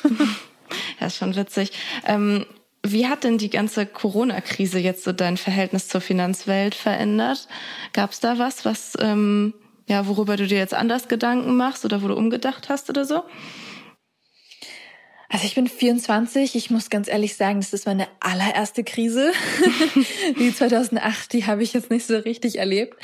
ja, 1.00 1.06
ist 1.06 1.16
schon 1.16 1.36
witzig. 1.36 1.72
Ähm, 2.04 2.46
wie 2.82 3.06
hat 3.06 3.24
denn 3.24 3.38
die 3.38 3.50
ganze 3.50 3.86
Corona-Krise 3.86 4.78
jetzt 4.78 5.04
so 5.04 5.12
dein 5.12 5.36
Verhältnis 5.36 5.88
zur 5.88 6.00
Finanzwelt 6.00 6.74
verändert? 6.74 7.48
Gab 7.92 8.12
es 8.12 8.20
da 8.20 8.38
was, 8.38 8.64
was 8.64 8.94
ähm, 9.00 9.54
ja, 9.88 10.06
worüber 10.06 10.36
du 10.36 10.46
dir 10.46 10.58
jetzt 10.58 10.74
anders 10.74 11.08
Gedanken 11.08 11.56
machst 11.56 11.84
oder 11.84 12.02
wo 12.02 12.08
du 12.08 12.14
umgedacht 12.14 12.68
hast 12.68 12.90
oder 12.90 13.04
so? 13.04 13.24
Also 15.28 15.44
ich 15.44 15.54
bin 15.54 15.66
24. 15.66 16.54
Ich 16.54 16.70
muss 16.70 16.90
ganz 16.90 17.08
ehrlich 17.08 17.36
sagen, 17.36 17.60
das 17.60 17.72
ist 17.72 17.86
meine 17.86 18.06
allererste 18.20 18.84
Krise. 18.84 19.32
die 20.38 20.54
2008, 20.54 21.32
die 21.32 21.46
habe 21.46 21.62
ich 21.62 21.72
jetzt 21.72 21.90
nicht 21.90 22.06
so 22.06 22.16
richtig 22.16 22.58
erlebt. 22.58 22.96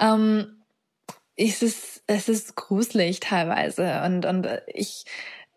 Ähm, 0.00 0.59
es 1.40 1.62
ist, 1.62 2.02
es 2.06 2.28
ist 2.28 2.56
gruselig 2.56 3.20
teilweise 3.20 4.02
und, 4.04 4.26
und 4.26 4.46
ich 4.66 5.04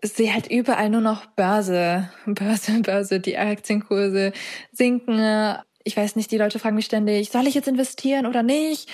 sehe 0.01 0.33
halt 0.33 0.49
überall 0.49 0.89
nur 0.89 1.01
noch 1.01 1.25
Börse, 1.25 2.09
Börse, 2.25 2.81
Börse, 2.81 3.19
die 3.19 3.37
Aktienkurse 3.37 4.33
sinken. 4.71 5.57
Ich 5.83 5.97
weiß 5.97 6.15
nicht, 6.15 6.31
die 6.31 6.37
Leute 6.37 6.59
fragen 6.59 6.75
mich 6.75 6.85
ständig, 6.85 7.29
soll 7.29 7.47
ich 7.47 7.55
jetzt 7.55 7.67
investieren 7.67 8.25
oder 8.25 8.43
nicht? 8.43 8.89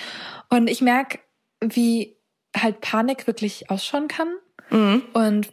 Und 0.48 0.68
ich 0.68 0.80
merke, 0.80 1.20
wie 1.60 2.16
halt 2.56 2.80
Panik 2.80 3.26
wirklich 3.26 3.70
ausschauen 3.70 4.08
kann. 4.08 4.32
Mhm. 4.70 5.02
Und 5.12 5.52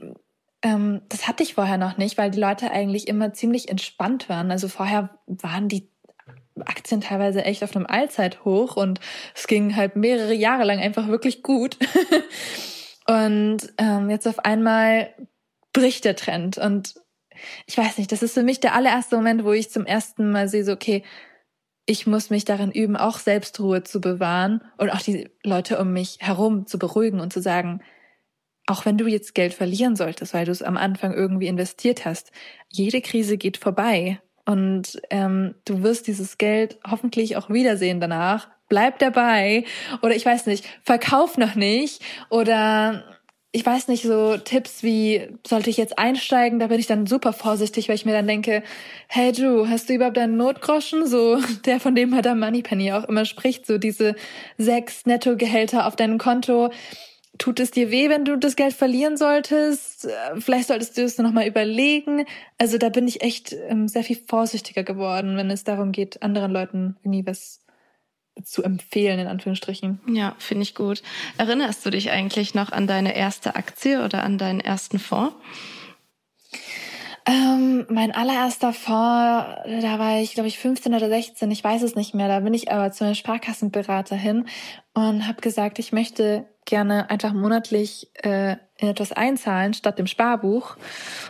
ähm, 0.64 1.02
das 1.10 1.28
hatte 1.28 1.44
ich 1.44 1.54
vorher 1.54 1.78
noch 1.78 1.98
nicht, 1.98 2.18
weil 2.18 2.32
die 2.32 2.40
Leute 2.40 2.72
eigentlich 2.72 3.08
immer 3.08 3.34
ziemlich 3.34 3.70
entspannt 3.70 4.30
waren. 4.30 4.50
Also 4.50 4.68
vorher 4.68 5.20
waren 5.28 5.68
die 5.68 5.92
Aktien 6.66 7.02
teilweise 7.02 7.44
echt 7.44 7.64
auf 7.64 7.76
einem 7.76 7.86
Allzeithoch 7.86 8.76
und 8.76 9.00
es 9.36 9.48
ging 9.48 9.76
halt 9.76 9.96
mehrere 9.96 10.34
Jahre 10.34 10.64
lang 10.64 10.80
einfach 10.80 11.08
wirklich 11.08 11.44
gut. 11.44 11.78
Und 13.08 13.60
ähm, 13.78 14.10
jetzt 14.10 14.28
auf 14.28 14.40
einmal 14.40 15.16
bricht 15.74 16.06
der 16.06 16.16
Trend. 16.16 16.58
Und 16.58 16.96
ich 17.66 17.78
weiß 17.78 17.98
nicht, 17.98 18.12
das 18.12 18.22
ist 18.22 18.34
für 18.34 18.44
mich 18.44 18.60
der 18.60 18.76
allererste 18.76 19.16
Moment, 19.16 19.46
wo 19.46 19.54
ich 19.54 19.72
zum 19.72 19.86
ersten 19.86 20.30
Mal 20.30 20.50
sehe, 20.50 20.66
so, 20.66 20.74
okay, 20.74 21.04
ich 21.86 22.06
muss 22.06 22.30
mich 22.30 22.44
darin 22.44 22.72
üben, 22.72 22.98
auch 22.98 23.18
Selbstruhe 23.18 23.84
zu 23.84 24.02
bewahren 24.02 24.62
und 24.78 24.90
auch 24.90 25.02
die 25.02 25.30
Leute 25.44 25.80
um 25.80 25.94
mich 25.94 26.18
herum 26.20 26.68
zu 26.68 26.78
beruhigen 26.78 27.22
und 27.22 27.32
zu 27.32 27.42
sagen, 27.42 27.82
auch 28.66 28.86
wenn 28.86 28.98
du 28.98 29.08
jetzt 29.08 29.34
Geld 29.34 29.54
verlieren 29.54 29.96
solltest, 29.96 30.34
weil 30.34 30.44
du 30.44 30.52
es 30.52 30.62
am 30.62 30.76
Anfang 30.76 31.14
irgendwie 31.14 31.48
investiert 31.48 32.04
hast, 32.04 32.34
jede 32.68 33.00
Krise 33.00 33.38
geht 33.38 33.56
vorbei 33.56 34.20
und 34.48 35.02
ähm, 35.10 35.56
du 35.66 35.84
wirst 35.84 36.08
dieses 36.08 36.38
Geld 36.38 36.80
hoffentlich 36.90 37.36
auch 37.36 37.50
wiedersehen 37.50 38.00
danach. 38.00 38.48
Bleib 38.70 38.98
dabei 39.00 39.66
oder 40.02 40.16
ich 40.16 40.26
weiß 40.26 40.46
nicht, 40.46 40.66
verkauf 40.84 41.38
noch 41.38 41.56
nicht 41.56 42.02
oder 42.30 43.04
ich 43.52 43.66
weiß 43.66 43.88
nicht, 43.88 44.04
so 44.04 44.38
Tipps 44.38 44.84
wie, 44.84 45.28
sollte 45.46 45.70
ich 45.70 45.78
jetzt 45.78 45.98
einsteigen? 45.98 46.60
Da 46.60 46.68
bin 46.68 46.80
ich 46.80 46.88
dann 46.88 47.08
super 47.08 47.34
vorsichtig, 47.34 47.90
weil 47.90 47.96
ich 47.96 48.06
mir 48.06 48.12
dann 48.14 48.28
denke, 48.28 48.64
hey 49.08 49.32
du, 49.32 49.68
hast 49.68 49.90
du 49.90 49.94
überhaupt 49.94 50.18
einen 50.18 50.38
Notgroschen? 50.38 51.08
So, 51.08 51.40
der 51.66 51.80
von 51.80 51.96
dem 51.96 52.12
Madame 52.12 52.46
Moneypenny 52.46 52.94
auch 52.94 53.06
immer 53.06 53.26
spricht, 53.26 53.66
so 53.66 53.78
diese 53.78 54.16
sechs 54.58 55.06
Nettogehälter 55.06 55.88
auf 55.88 55.96
deinem 55.96 56.20
Konto. 56.20 56.72
Tut 57.38 57.60
es 57.60 57.72
dir 57.72 57.92
weh, 57.92 58.10
wenn 58.10 58.26
du 58.26 58.38
das 58.38 58.56
Geld 58.56 58.74
verlieren 58.74 59.18
solltest? 59.18 60.08
Vielleicht 60.40 60.68
solltest 60.68 60.98
du 60.98 61.04
es 61.04 61.18
nochmal 61.18 61.48
überlegen. 61.48 62.26
Also 62.58 62.78
da 62.78 62.90
bin 62.90 63.08
ich 63.08 63.22
echt 63.22 63.54
ähm, 63.68 63.88
sehr 63.88 64.04
viel 64.04 64.18
vorsichtiger 64.28 64.84
geworden, 64.84 65.38
wenn 65.38 65.50
es 65.50 65.64
darum 65.64 65.92
geht, 65.92 66.24
anderen 66.24 66.52
Leuten 66.52 66.98
irgendwie 67.04 67.26
was 67.26 67.64
zu 68.44 68.64
empfehlen, 68.64 69.20
in 69.20 69.28
Anführungsstrichen. 69.28 70.00
Ja, 70.08 70.36
finde 70.38 70.64
ich 70.64 70.76
gut. 70.76 71.02
Erinnerst 71.38 71.86
du 71.86 71.90
dich 71.90 72.12
eigentlich 72.12 72.54
noch 72.54 72.72
an 72.72 72.88
deine 72.88 73.16
erste 73.16 73.56
Aktie 73.56 74.04
oder 74.04 74.24
an 74.24 74.38
deinen 74.38 74.60
ersten 74.60 75.00
Fonds? 75.00 75.36
Ähm, 77.26 77.86
mein 77.90 78.14
allererster 78.14 78.72
Fonds, 78.72 79.82
da 79.82 80.00
war 80.00 80.22
ich, 80.22 80.34
glaube 80.34 80.48
ich, 80.48 80.60
15 80.60 80.94
oder 80.94 81.10
16, 81.10 81.52
ich 81.52 81.62
weiß 81.62 81.82
es 81.82 81.96
nicht 81.96 82.14
mehr. 82.14 82.30
Da 82.30 82.40
bin 82.40 82.54
ich 82.54 82.72
aber 82.72 82.92
zu 82.92 83.04
einer 83.04 83.16
Sparkassenberater 83.16 84.16
hin 84.16 84.46
und 84.94 85.28
habe 85.28 85.42
gesagt, 85.42 85.78
ich 85.80 85.92
möchte 85.92 86.48
gerne 86.68 87.10
einfach 87.10 87.34
monatlich 87.34 88.10
äh, 88.24 88.58
in 88.78 88.90
etwas 88.90 89.12
einzahlen 89.12 89.74
statt 89.74 89.98
dem 89.98 90.06
Sparbuch. 90.06 90.78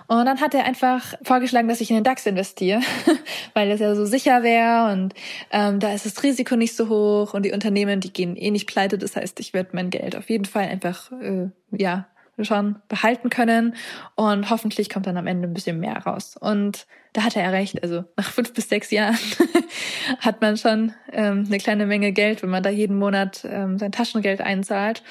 Und 0.07 0.25
dann 0.25 0.41
hat 0.41 0.53
er 0.53 0.65
einfach 0.65 1.13
vorgeschlagen, 1.23 1.69
dass 1.69 1.79
ich 1.79 1.89
in 1.89 1.95
den 1.95 2.03
DAX 2.03 2.25
investiere, 2.25 2.81
weil 3.53 3.69
das 3.69 3.79
ja 3.79 3.95
so 3.95 4.05
sicher 4.05 4.43
wäre 4.43 4.91
und 4.91 5.13
ähm, 5.51 5.79
da 5.79 5.93
ist 5.93 6.05
das 6.05 6.21
Risiko 6.23 6.57
nicht 6.57 6.75
so 6.75 6.89
hoch 6.89 7.33
und 7.33 7.43
die 7.43 7.53
Unternehmen, 7.53 8.01
die 8.01 8.11
gehen 8.11 8.35
eh 8.35 8.51
nicht 8.51 8.67
pleite. 8.67 8.97
Das 8.97 9.15
heißt, 9.15 9.39
ich 9.39 9.53
werde 9.53 9.69
mein 9.73 9.89
Geld 9.89 10.17
auf 10.17 10.29
jeden 10.29 10.45
Fall 10.45 10.67
einfach 10.67 11.11
äh, 11.13 11.49
ja 11.71 12.07
schon 12.43 12.75
behalten 12.87 13.29
können 13.29 13.75
und 14.15 14.49
hoffentlich 14.49 14.89
kommt 14.89 15.07
dann 15.07 15.17
am 15.17 15.27
Ende 15.27 15.47
ein 15.47 15.53
bisschen 15.53 15.79
mehr 15.79 15.97
raus. 15.97 16.37
Und 16.37 16.85
da 17.13 17.23
hatte 17.23 17.39
er 17.39 17.51
recht. 17.51 17.81
Also 17.81 18.03
nach 18.15 18.31
fünf 18.31 18.53
bis 18.53 18.69
sechs 18.69 18.91
Jahren 18.91 19.17
hat 20.19 20.41
man 20.41 20.57
schon 20.57 20.93
ähm, 21.11 21.45
eine 21.47 21.57
kleine 21.57 21.85
Menge 21.85 22.11
Geld, 22.11 22.43
wenn 22.43 22.49
man 22.49 22.63
da 22.63 22.69
jeden 22.69 22.97
Monat 22.97 23.45
ähm, 23.49 23.77
sein 23.77 23.91
Taschengeld 23.91 24.41
einzahlt. 24.41 25.03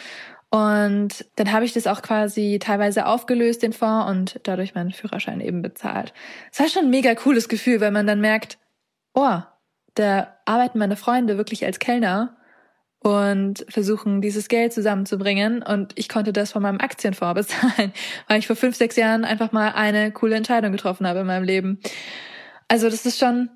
Und 0.50 1.26
dann 1.36 1.52
habe 1.52 1.64
ich 1.64 1.72
das 1.72 1.86
auch 1.86 2.02
quasi 2.02 2.58
teilweise 2.60 3.06
aufgelöst, 3.06 3.62
den 3.62 3.72
Fonds, 3.72 4.10
und 4.10 4.40
dadurch 4.44 4.74
meinen 4.74 4.92
Führerschein 4.92 5.40
eben 5.40 5.60
bezahlt. 5.60 6.14
Es 6.52 6.60
war 6.60 6.68
schon 6.68 6.84
ein 6.84 6.90
mega 6.90 7.14
cooles 7.14 7.48
Gefühl, 7.48 7.80
weil 7.80 7.90
man 7.90 8.06
dann 8.06 8.20
merkt, 8.20 8.58
oh, 9.12 9.40
da 9.94 10.36
arbeiten 10.44 10.78
meine 10.78 10.96
Freunde 10.96 11.36
wirklich 11.36 11.64
als 11.64 11.78
Kellner 11.78 12.36
und 13.00 13.66
versuchen, 13.68 14.20
dieses 14.20 14.48
Geld 14.48 14.72
zusammenzubringen. 14.72 15.62
Und 15.62 15.92
ich 15.96 16.08
konnte 16.08 16.32
das 16.32 16.52
von 16.52 16.62
meinem 16.62 16.80
Aktienfonds 16.80 17.34
bezahlen, 17.48 17.92
weil 18.28 18.38
ich 18.38 18.46
vor 18.46 18.56
fünf, 18.56 18.76
sechs 18.76 18.96
Jahren 18.96 19.24
einfach 19.24 19.52
mal 19.52 19.72
eine 19.72 20.12
coole 20.12 20.36
Entscheidung 20.36 20.72
getroffen 20.72 21.06
habe 21.06 21.20
in 21.20 21.26
meinem 21.26 21.44
Leben. 21.44 21.80
Also 22.68 22.88
das 22.88 23.06
ist 23.06 23.18
schon 23.18 23.50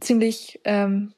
ziemlich, 0.00 0.60
ähm, 0.64 1.14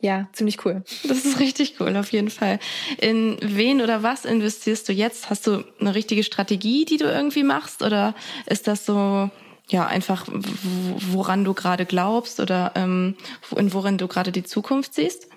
ja, 0.00 0.28
ziemlich 0.32 0.64
cool. 0.64 0.82
Das 1.08 1.24
ist 1.24 1.38
richtig 1.40 1.80
cool, 1.80 1.96
auf 1.96 2.12
jeden 2.12 2.30
Fall. 2.30 2.58
In 3.00 3.38
wen 3.40 3.80
oder 3.80 4.02
was 4.02 4.24
investierst 4.24 4.88
du 4.88 4.92
jetzt? 4.92 5.30
Hast 5.30 5.46
du 5.46 5.64
eine 5.80 5.94
richtige 5.94 6.22
Strategie, 6.22 6.84
die 6.84 6.98
du 6.98 7.04
irgendwie 7.04 7.42
machst? 7.42 7.82
Oder 7.82 8.14
ist 8.46 8.66
das 8.66 8.84
so, 8.86 9.30
ja, 9.68 9.86
einfach, 9.86 10.26
woran 10.30 11.44
du 11.44 11.54
gerade 11.54 11.86
glaubst 11.86 12.40
oder 12.40 12.72
ähm, 12.74 13.16
in 13.56 13.72
worin 13.72 13.98
du 13.98 14.08
gerade 14.08 14.32
die 14.32 14.44
Zukunft 14.44 14.94
siehst? 14.94 15.28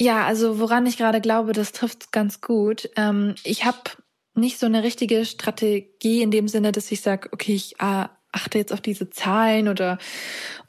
Ja, 0.00 0.26
also 0.26 0.58
woran 0.58 0.86
ich 0.86 0.96
gerade 0.96 1.20
glaube, 1.20 1.52
das 1.52 1.72
trifft 1.72 2.12
ganz 2.12 2.40
gut. 2.40 2.90
Ähm, 2.96 3.34
ich 3.44 3.64
habe 3.64 3.78
nicht 4.34 4.58
so 4.58 4.66
eine 4.66 4.82
richtige 4.82 5.24
Strategie 5.24 6.22
in 6.22 6.30
dem 6.30 6.48
Sinne, 6.48 6.72
dass 6.72 6.92
ich 6.92 7.00
sage, 7.00 7.30
okay, 7.32 7.54
ich 7.54 7.80
äh, 7.80 8.06
achte 8.36 8.58
jetzt 8.58 8.72
auf 8.72 8.80
diese 8.80 9.10
Zahlen 9.10 9.68
oder 9.68 9.98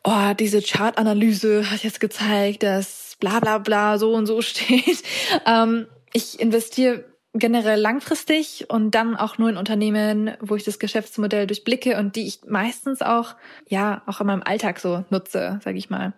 oh, 0.04 0.34
diese 0.40 0.62
Chartanalyse 0.62 1.70
hat 1.70 1.84
jetzt 1.84 2.00
gezeigt, 2.00 2.64
dass 2.64 3.18
bla 3.20 3.40
bla 3.40 3.58
bla 3.60 3.98
so 3.98 4.14
und 4.14 4.26
so 4.26 4.42
steht. 4.52 5.04
Ähm, 5.46 5.88
ich 6.14 6.40
investiere 6.40 7.06
generell 7.34 7.80
langfristig 7.80 8.66
und 8.70 8.92
dann 8.92 9.16
auch 9.16 9.38
nur 9.38 9.50
in 9.50 9.58
Unternehmen, 9.58 10.36
wo 10.40 10.56
ich 10.56 10.64
das 10.64 10.80
Geschäftsmodell 10.80 11.46
durchblicke 11.46 11.98
und 11.98 12.16
die 12.16 12.26
ich 12.26 12.40
meistens 12.48 13.02
auch 13.02 13.36
ja 13.68 14.02
auch 14.08 14.22
in 14.22 14.28
meinem 14.28 14.44
Alltag 14.44 14.80
so 14.80 15.06
nutze, 15.10 15.60
sage 15.64 15.78
ich 15.78 15.90
mal. 15.90 16.14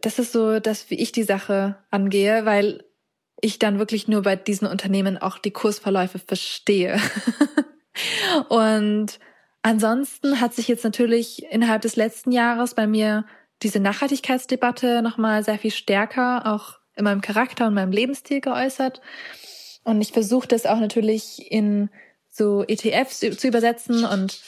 Das 0.00 0.18
ist 0.18 0.32
so 0.32 0.60
das, 0.60 0.90
wie 0.90 1.00
ich 1.00 1.10
die 1.10 1.24
Sache 1.24 1.78
angehe, 1.90 2.44
weil 2.44 2.84
ich 3.40 3.58
dann 3.58 3.78
wirklich 3.78 4.06
nur 4.06 4.22
bei 4.22 4.36
diesen 4.36 4.68
Unternehmen 4.68 5.18
auch 5.18 5.38
die 5.38 5.50
Kursverläufe 5.50 6.18
verstehe. 6.18 7.00
und 8.48 9.18
ansonsten 9.62 10.40
hat 10.40 10.54
sich 10.54 10.68
jetzt 10.68 10.84
natürlich 10.84 11.44
innerhalb 11.50 11.82
des 11.82 11.96
letzten 11.96 12.32
Jahres 12.32 12.74
bei 12.74 12.86
mir 12.86 13.24
diese 13.62 13.80
Nachhaltigkeitsdebatte 13.80 15.02
nochmal 15.02 15.42
sehr 15.42 15.58
viel 15.58 15.70
stärker 15.70 16.46
auch 16.46 16.78
in 16.96 17.04
meinem 17.04 17.20
Charakter 17.20 17.66
und 17.66 17.74
meinem 17.74 17.92
Lebensstil 17.92 18.40
geäußert. 18.40 19.00
Und 19.84 20.00
ich 20.00 20.12
versuche 20.12 20.48
das 20.48 20.66
auch 20.66 20.78
natürlich 20.78 21.50
in 21.50 21.90
so 22.28 22.64
ETFs 22.66 23.20
zu 23.20 23.48
übersetzen. 23.48 24.04
Und 24.04 24.42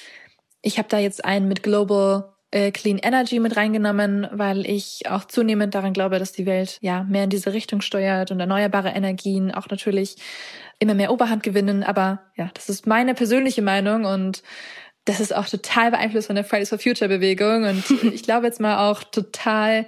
ich 0.62 0.78
habe 0.78 0.88
da 0.88 0.98
jetzt 0.98 1.24
einen 1.24 1.48
mit 1.48 1.62
Global 1.62 2.34
äh, 2.50 2.72
Clean 2.72 2.98
Energy 2.98 3.38
mit 3.38 3.56
reingenommen, 3.56 4.28
weil 4.32 4.66
ich 4.66 5.02
auch 5.08 5.24
zunehmend 5.24 5.74
daran 5.74 5.92
glaube, 5.92 6.18
dass 6.18 6.32
die 6.32 6.46
Welt 6.46 6.78
ja 6.80 7.04
mehr 7.04 7.24
in 7.24 7.30
diese 7.30 7.52
Richtung 7.52 7.80
steuert 7.80 8.30
und 8.30 8.40
erneuerbare 8.40 8.90
Energien 8.90 9.52
auch 9.52 9.68
natürlich 9.68 10.16
immer 10.78 10.94
mehr 10.94 11.12
Oberhand 11.12 11.42
gewinnen. 11.42 11.84
Aber 11.84 12.22
ja, 12.36 12.50
das 12.54 12.68
ist 12.68 12.86
meine 12.86 13.14
persönliche 13.14 13.62
Meinung 13.62 14.04
und 14.04 14.42
das 15.04 15.20
ist 15.20 15.34
auch 15.34 15.48
total 15.48 15.90
beeinflusst 15.90 16.26
von 16.26 16.36
der 16.36 16.44
Fridays 16.44 16.68
for 16.68 16.78
Future 16.78 17.08
Bewegung 17.08 17.64
und 17.64 17.84
ich 18.14 18.22
glaube 18.22 18.46
jetzt 18.46 18.60
mal 18.60 18.90
auch 18.90 19.02
total 19.02 19.86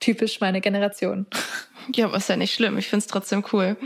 typisch 0.00 0.40
meine 0.40 0.60
Generation. 0.60 1.26
Ja, 1.94 2.06
aber 2.06 2.16
ist 2.16 2.28
ja 2.28 2.36
nicht 2.36 2.54
schlimm. 2.54 2.78
Ich 2.78 2.88
finde 2.88 3.04
es 3.04 3.06
trotzdem 3.06 3.44
cool. 3.52 3.76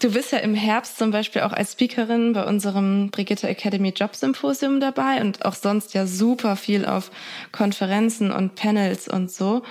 Du 0.00 0.12
bist 0.12 0.32
ja 0.32 0.38
im 0.38 0.54
Herbst 0.54 0.98
zum 0.98 1.10
Beispiel 1.10 1.42
auch 1.42 1.52
als 1.52 1.72
Speakerin 1.72 2.32
bei 2.32 2.44
unserem 2.44 3.10
Brigitte 3.10 3.48
Academy 3.48 3.90
Job 3.90 4.14
Symposium 4.14 4.80
dabei 4.80 5.20
und 5.20 5.44
auch 5.44 5.54
sonst 5.54 5.94
ja 5.94 6.06
super 6.06 6.56
viel 6.56 6.86
auf 6.86 7.10
Konferenzen 7.52 8.32
und 8.32 8.54
Panels 8.54 9.08
und 9.08 9.30
so. 9.30 9.62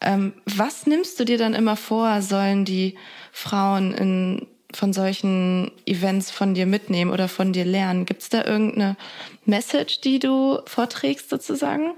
Ähm, 0.00 0.34
was 0.46 0.86
nimmst 0.86 1.18
du 1.20 1.24
dir 1.24 1.38
dann 1.38 1.54
immer 1.54 1.76
vor, 1.76 2.22
sollen 2.22 2.64
die 2.64 2.96
Frauen 3.32 3.92
in, 3.92 4.46
von 4.74 4.92
solchen 4.92 5.72
Events 5.86 6.30
von 6.30 6.54
dir 6.54 6.66
mitnehmen 6.66 7.10
oder 7.10 7.28
von 7.28 7.52
dir 7.52 7.64
lernen? 7.64 8.06
Gibt 8.06 8.22
es 8.22 8.28
da 8.28 8.44
irgendeine 8.44 8.96
Message, 9.44 10.00
die 10.00 10.18
du 10.18 10.60
vorträgst 10.66 11.30
sozusagen? 11.30 11.92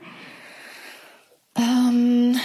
Ähm, 1.57 2.37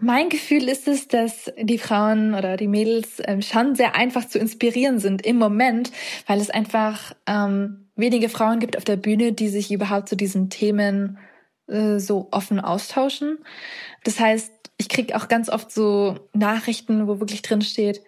mein 0.00 0.28
Gefühl 0.28 0.68
ist 0.68 0.86
es, 0.86 1.08
dass 1.08 1.52
die 1.60 1.78
Frauen 1.78 2.34
oder 2.34 2.56
die 2.56 2.68
Mädels 2.68 3.22
ähm, 3.24 3.42
schon 3.42 3.74
sehr 3.74 3.96
einfach 3.96 4.26
zu 4.28 4.38
inspirieren 4.38 4.98
sind 4.98 5.24
im 5.24 5.36
Moment, 5.36 5.90
weil 6.26 6.40
es 6.40 6.50
einfach 6.50 7.14
ähm, 7.26 7.88
wenige 7.96 8.28
Frauen 8.28 8.60
gibt 8.60 8.76
auf 8.76 8.84
der 8.84 8.96
Bühne, 8.96 9.32
die 9.32 9.48
sich 9.48 9.72
überhaupt 9.72 10.08
zu 10.08 10.16
diesen 10.16 10.50
Themen 10.50 11.18
äh, 11.68 11.98
so 11.98 12.28
offen 12.30 12.60
austauschen. 12.60 13.38
Das 14.04 14.20
heißt, 14.20 14.52
ich 14.76 14.88
kriege 14.88 15.16
auch 15.16 15.28
ganz 15.28 15.48
oft 15.48 15.70
so 15.70 16.28
Nachrichten, 16.32 17.06
wo 17.06 17.20
wirklich 17.20 17.42
drin 17.42 17.62
steht, 17.62 18.02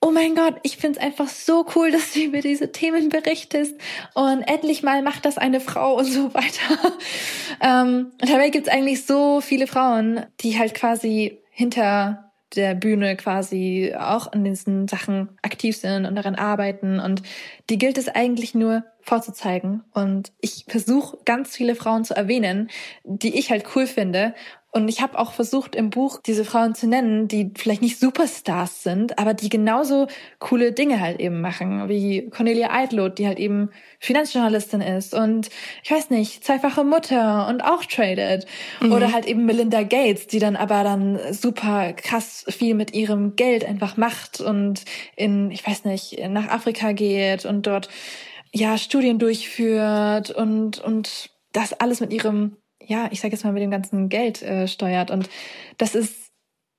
oh 0.00 0.10
mein 0.10 0.34
Gott, 0.34 0.56
ich 0.62 0.78
find's 0.78 0.98
einfach 0.98 1.28
so 1.28 1.66
cool, 1.74 1.90
dass 1.90 2.12
du 2.12 2.20
über 2.20 2.40
diese 2.40 2.72
Themen 2.72 3.10
berichtest 3.10 3.74
und 4.14 4.42
endlich 4.42 4.82
mal 4.82 5.02
macht 5.02 5.26
das 5.26 5.38
eine 5.38 5.60
Frau 5.60 5.98
und 5.98 6.06
so 6.06 6.32
weiter. 6.32 6.92
ähm, 7.60 8.12
dabei 8.18 8.50
gibt's 8.50 8.68
eigentlich 8.68 9.04
so 9.04 9.40
viele 9.40 9.66
Frauen, 9.66 10.24
die 10.40 10.58
halt 10.58 10.74
quasi 10.74 11.38
hinter 11.50 12.30
der 12.56 12.74
Bühne 12.74 13.16
quasi 13.16 13.94
auch 13.96 14.32
an 14.32 14.42
diesen 14.42 14.88
Sachen 14.88 15.38
aktiv 15.42 15.76
sind 15.76 16.04
und 16.04 16.16
daran 16.16 16.34
arbeiten. 16.34 16.98
Und 16.98 17.22
die 17.68 17.78
gilt 17.78 17.96
es 17.96 18.08
eigentlich 18.08 18.54
nur 18.54 18.84
vorzuzeigen. 19.02 19.84
Und 19.92 20.32
ich 20.40 20.64
versuche 20.66 21.18
ganz 21.24 21.54
viele 21.54 21.76
Frauen 21.76 22.04
zu 22.04 22.16
erwähnen, 22.16 22.68
die 23.04 23.38
ich 23.38 23.50
halt 23.50 23.64
cool 23.76 23.86
finde. 23.86 24.34
Und 24.72 24.88
ich 24.88 25.00
habe 25.02 25.18
auch 25.18 25.32
versucht, 25.32 25.74
im 25.74 25.90
Buch 25.90 26.20
diese 26.24 26.44
Frauen 26.44 26.76
zu 26.76 26.86
nennen, 26.86 27.26
die 27.26 27.50
vielleicht 27.56 27.82
nicht 27.82 27.98
Superstars 27.98 28.84
sind, 28.84 29.18
aber 29.18 29.34
die 29.34 29.48
genauso 29.48 30.06
coole 30.38 30.70
Dinge 30.70 31.00
halt 31.00 31.18
eben 31.18 31.40
machen, 31.40 31.88
wie 31.88 32.30
Cornelia 32.30 32.70
Eidloth, 32.70 33.18
die 33.18 33.26
halt 33.26 33.40
eben 33.40 33.70
Finanzjournalistin 33.98 34.80
ist 34.80 35.12
und 35.12 35.50
ich 35.82 35.90
weiß 35.90 36.10
nicht, 36.10 36.44
zweifache 36.44 36.84
Mutter 36.84 37.48
und 37.48 37.62
auch 37.62 37.84
tradet. 37.84 38.46
Mhm. 38.80 38.92
Oder 38.92 39.12
halt 39.12 39.26
eben 39.26 39.44
Melinda 39.44 39.82
Gates, 39.82 40.28
die 40.28 40.38
dann 40.38 40.54
aber 40.54 40.84
dann 40.84 41.18
super 41.32 41.92
krass 41.92 42.44
viel 42.48 42.74
mit 42.74 42.94
ihrem 42.94 43.34
Geld 43.34 43.64
einfach 43.64 43.96
macht 43.96 44.40
und 44.40 44.84
in, 45.16 45.50
ich 45.50 45.66
weiß 45.66 45.84
nicht, 45.84 46.16
nach 46.28 46.48
Afrika 46.48 46.92
geht 46.92 47.44
und 47.44 47.66
dort 47.66 47.88
ja 48.52 48.78
Studien 48.78 49.18
durchführt 49.18 50.30
und, 50.30 50.78
und 50.78 51.30
das 51.52 51.72
alles 51.72 52.00
mit 52.00 52.12
ihrem 52.12 52.56
ja, 52.90 53.08
ich 53.12 53.20
sage 53.20 53.32
jetzt 53.32 53.44
mal, 53.44 53.52
mit 53.52 53.62
dem 53.62 53.70
ganzen 53.70 54.08
Geld 54.08 54.42
äh, 54.42 54.66
steuert. 54.66 55.12
Und 55.12 55.30
das 55.78 55.94
ist, 55.94 56.32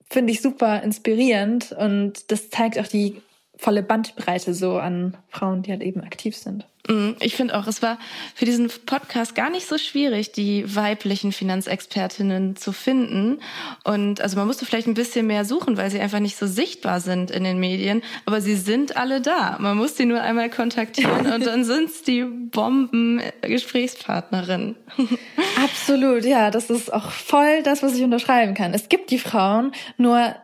finde 0.10 0.34
ich, 0.34 0.42
super 0.42 0.84
inspirierend 0.84 1.72
und 1.72 2.30
das 2.32 2.50
zeigt 2.50 2.78
auch 2.78 2.88
die 2.88 3.22
volle 3.56 3.82
Bandbreite 3.82 4.54
so 4.54 4.78
an 4.78 5.16
Frauen, 5.30 5.62
die 5.64 5.72
halt 5.72 5.82
eben 5.82 6.02
aktiv 6.02 6.36
sind. 6.36 6.68
Mhm, 6.88 7.16
ich 7.20 7.36
finde 7.36 7.58
auch, 7.58 7.68
es 7.68 7.82
war 7.82 7.98
für 8.36 8.46
diesen 8.46 8.70
Podcast 8.86 9.34
gar 9.36 9.50
nicht 9.50 9.68
so 9.68 9.78
schwierig, 9.78 10.32
die 10.32 10.64
weiblichen 10.76 11.32
Finanzexpertinnen 11.32 12.56
zu 12.56 12.72
finden. 12.72 13.40
Und 13.84 14.22
also 14.22 14.38
man 14.38 14.48
musste 14.48 14.66
vielleicht 14.66 14.88
ein 14.88 14.96
bisschen 14.96 15.28
mehr 15.28 15.46
suchen, 15.46 15.78
weil 15.78 15.92
sie 15.92 16.00
einfach 16.00 16.20
nicht 16.20 16.38
so 16.38 16.48
sichtbar 16.48 17.00
sind 17.00 17.30
in 17.32 17.44
den 17.44 17.60
Medien. 17.60 18.02
Aber 18.26 18.42
sie 18.42 18.56
sind 18.56 18.98
alle 18.98 19.22
da. 19.22 19.58
Man 19.60 19.78
muss 19.78 19.96
sie 19.96 20.06
nur 20.06 20.22
einmal 20.22 20.50
kontaktieren 20.50 21.32
und 21.32 21.46
dann 21.46 21.64
sind's 21.64 22.02
die 22.04 22.24
Bomben-Gesprächspartnerin. 22.24 24.76
Absolut, 25.64 26.26
ja, 26.26 26.52
das 26.52 26.70
ist 26.70 26.92
auch 26.92 27.12
voll 27.12 27.64
das, 27.64 27.82
was 27.84 27.96
ich 27.96 28.04
unterschreiben 28.04 28.54
kann. 28.54 28.74
Es 28.74 28.90
gibt 28.90 29.12
die 29.12 29.20
Frauen, 29.20 29.72
nur 29.98 30.36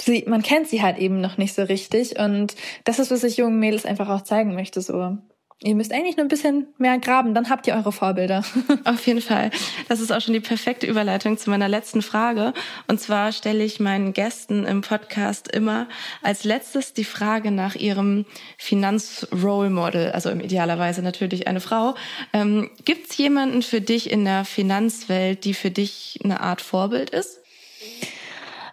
sie, 0.00 0.24
man 0.26 0.42
kennt 0.42 0.68
sie 0.68 0.82
halt 0.82 0.98
eben 0.98 1.20
noch 1.20 1.38
nicht 1.38 1.54
so 1.54 1.62
richtig. 1.62 2.18
Und 2.18 2.54
das 2.84 2.98
ist, 2.98 3.10
was 3.10 3.24
ich 3.24 3.36
jungen 3.36 3.58
Mädels 3.58 3.84
einfach 3.84 4.08
auch 4.08 4.22
zeigen 4.22 4.54
möchte, 4.54 4.80
so. 4.80 5.18
Ihr 5.62 5.74
müsst 5.74 5.92
eigentlich 5.92 6.16
nur 6.16 6.24
ein 6.24 6.30
bisschen 6.30 6.68
mehr 6.78 6.98
graben, 6.98 7.34
dann 7.34 7.50
habt 7.50 7.66
ihr 7.66 7.74
eure 7.74 7.92
Vorbilder. 7.92 8.42
Auf 8.84 9.06
jeden 9.06 9.20
Fall. 9.20 9.50
Das 9.88 10.00
ist 10.00 10.10
auch 10.10 10.22
schon 10.22 10.32
die 10.32 10.40
perfekte 10.40 10.86
Überleitung 10.86 11.36
zu 11.36 11.50
meiner 11.50 11.68
letzten 11.68 12.00
Frage. 12.00 12.54
Und 12.88 12.98
zwar 12.98 13.30
stelle 13.32 13.62
ich 13.62 13.78
meinen 13.78 14.14
Gästen 14.14 14.64
im 14.64 14.80
Podcast 14.80 15.48
immer 15.48 15.86
als 16.22 16.44
letztes 16.44 16.94
die 16.94 17.04
Frage 17.04 17.50
nach 17.50 17.74
ihrem 17.74 18.24
Finanz-Role 18.56 19.68
Model, 19.68 20.12
also 20.12 20.30
im 20.30 20.40
idealerweise 20.40 21.02
natürlich 21.02 21.46
eine 21.46 21.60
Frau. 21.60 21.94
Ähm, 22.32 22.70
Gibt 22.86 23.10
es 23.10 23.18
jemanden 23.18 23.60
für 23.60 23.82
dich 23.82 24.10
in 24.10 24.24
der 24.24 24.46
Finanzwelt, 24.46 25.44
die 25.44 25.52
für 25.52 25.70
dich 25.70 26.20
eine 26.24 26.40
Art 26.40 26.62
Vorbild 26.62 27.10
ist? 27.10 27.38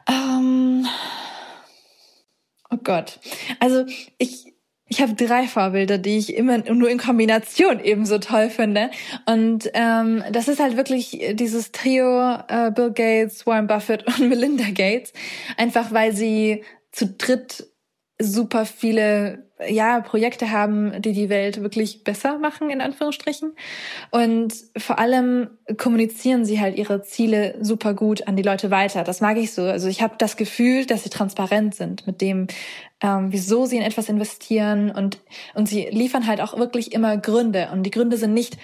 Ähm, 0.07 0.87
oh 2.69 2.77
Gott. 2.81 3.19
Also 3.59 3.85
ich, 4.17 4.53
ich 4.89 5.01
habe 5.01 5.13
drei 5.13 5.47
Vorbilder, 5.47 5.97
die 5.97 6.17
ich 6.17 6.35
immer 6.35 6.57
nur 6.57 6.89
in 6.89 6.97
Kombination 6.97 7.79
ebenso 7.83 8.19
toll 8.19 8.49
finde. 8.49 8.89
Und 9.25 9.69
ähm, 9.73 10.23
das 10.31 10.47
ist 10.47 10.59
halt 10.59 10.77
wirklich 10.77 11.19
dieses 11.33 11.71
Trio 11.71 12.37
äh, 12.47 12.71
Bill 12.71 12.91
Gates, 12.91 13.45
Warren 13.45 13.67
Buffett 13.67 14.05
und 14.07 14.19
Melinda 14.29 14.71
Gates. 14.73 15.13
Einfach 15.57 15.91
weil 15.91 16.13
sie 16.13 16.63
zu 16.91 17.07
dritt 17.07 17.67
super 18.19 18.65
viele 18.65 19.47
ja, 19.67 20.01
Projekte 20.01 20.51
haben, 20.51 21.01
die 21.01 21.13
die 21.13 21.29
Welt 21.29 21.61
wirklich 21.61 22.03
besser 22.03 22.37
machen, 22.37 22.69
in 22.69 22.79
Anführungsstrichen. 22.79 23.55
Und 24.11 24.53
vor 24.77 24.99
allem 24.99 25.49
kommunizieren 25.77 26.45
sie 26.45 26.59
halt 26.59 26.77
ihre 26.77 27.01
Ziele 27.01 27.55
super 27.61 27.93
gut 27.93 28.27
an 28.27 28.35
die 28.35 28.43
Leute 28.43 28.69
weiter. 28.69 29.03
Das 29.03 29.19
mag 29.19 29.37
ich 29.37 29.51
so. 29.53 29.63
Also 29.63 29.87
ich 29.87 30.01
habe 30.01 30.15
das 30.19 30.37
Gefühl, 30.37 30.85
dass 30.85 31.03
sie 31.03 31.09
transparent 31.09 31.73
sind 31.73 32.05
mit 32.05 32.21
dem, 32.21 32.47
ähm, 33.01 33.31
wieso 33.31 33.65
sie 33.65 33.77
in 33.77 33.83
etwas 33.83 34.09
investieren 34.09 34.91
und, 34.91 35.19
und 35.53 35.67
sie 35.67 35.87
liefern 35.91 36.27
halt 36.27 36.41
auch 36.41 36.57
wirklich 36.57 36.93
immer 36.93 37.17
Gründe. 37.17 37.69
Und 37.71 37.83
die 37.83 37.91
Gründe 37.91 38.17
sind 38.17 38.33
nicht 38.33 38.57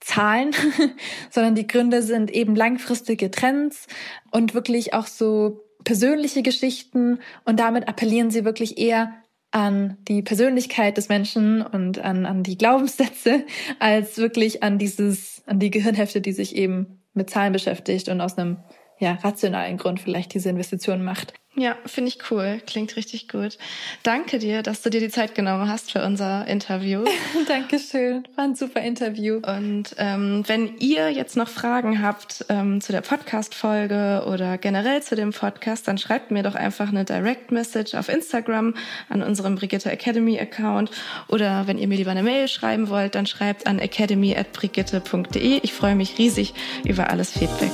Zahlen, 0.00 0.52
sondern 1.30 1.54
die 1.54 1.66
Gründe 1.66 2.02
sind 2.02 2.30
eben 2.30 2.56
langfristige 2.56 3.30
Trends 3.30 3.86
und 4.30 4.54
wirklich 4.54 4.94
auch 4.94 5.06
so 5.06 5.60
persönliche 5.84 6.42
Geschichten 6.42 7.18
und 7.44 7.58
damit 7.58 7.88
appellieren 7.88 8.30
sie 8.30 8.44
wirklich 8.44 8.78
eher 8.78 9.12
an 9.50 9.96
die 10.06 10.22
Persönlichkeit 10.22 10.96
des 10.96 11.08
Menschen 11.08 11.62
und 11.62 11.98
an, 11.98 12.24
an 12.24 12.42
die 12.42 12.56
Glaubenssätze, 12.56 13.44
als 13.78 14.18
wirklich 14.18 14.62
an 14.62 14.78
dieses, 14.78 15.42
an 15.46 15.58
die 15.58 15.70
Gehirnhälfte, 15.70 16.20
die 16.20 16.32
sich 16.32 16.54
eben 16.54 17.00
mit 17.14 17.30
Zahlen 17.30 17.52
beschäftigt 17.52 18.08
und 18.08 18.20
aus 18.20 18.38
einem 18.38 18.58
ja, 18.98 19.12
rationalen 19.14 19.76
Grund 19.76 20.00
vielleicht 20.00 20.34
diese 20.34 20.50
Investition 20.50 21.02
macht. 21.02 21.34
Ja, 21.60 21.76
finde 21.84 22.08
ich 22.08 22.30
cool. 22.30 22.62
Klingt 22.66 22.96
richtig 22.96 23.28
gut. 23.28 23.58
Danke 24.02 24.38
dir, 24.38 24.62
dass 24.62 24.80
du 24.80 24.88
dir 24.88 24.98
die 24.98 25.10
Zeit 25.10 25.34
genommen 25.34 25.68
hast 25.68 25.92
für 25.92 26.02
unser 26.02 26.46
Interview. 26.46 27.04
Dankeschön. 27.48 28.24
War 28.34 28.44
ein 28.44 28.54
super 28.54 28.80
Interview. 28.80 29.42
Und 29.46 29.94
ähm, 29.98 30.42
wenn 30.46 30.78
ihr 30.78 31.10
jetzt 31.10 31.36
noch 31.36 31.50
Fragen 31.50 32.00
habt 32.00 32.46
ähm, 32.48 32.80
zu 32.80 32.92
der 32.92 33.02
Podcast-Folge 33.02 34.24
oder 34.26 34.56
generell 34.56 35.02
zu 35.02 35.16
dem 35.16 35.32
Podcast, 35.34 35.86
dann 35.86 35.98
schreibt 35.98 36.30
mir 36.30 36.42
doch 36.42 36.54
einfach 36.54 36.88
eine 36.88 37.04
Direct 37.04 37.52
Message 37.52 37.94
auf 37.94 38.08
Instagram 38.08 38.74
an 39.10 39.22
unserem 39.22 39.56
Brigitte 39.56 39.90
Academy 39.90 40.40
Account. 40.40 40.90
Oder 41.28 41.66
wenn 41.66 41.76
ihr 41.76 41.88
mir 41.88 41.98
lieber 41.98 42.12
eine 42.12 42.22
Mail 42.22 42.48
schreiben 42.48 42.88
wollt, 42.88 43.14
dann 43.14 43.26
schreibt 43.26 43.66
an 43.66 43.80
academy.brigitte.de. 43.80 45.60
Ich 45.62 45.74
freue 45.74 45.94
mich 45.94 46.16
riesig 46.16 46.54
über 46.84 47.10
alles 47.10 47.32
Feedback. 47.32 47.72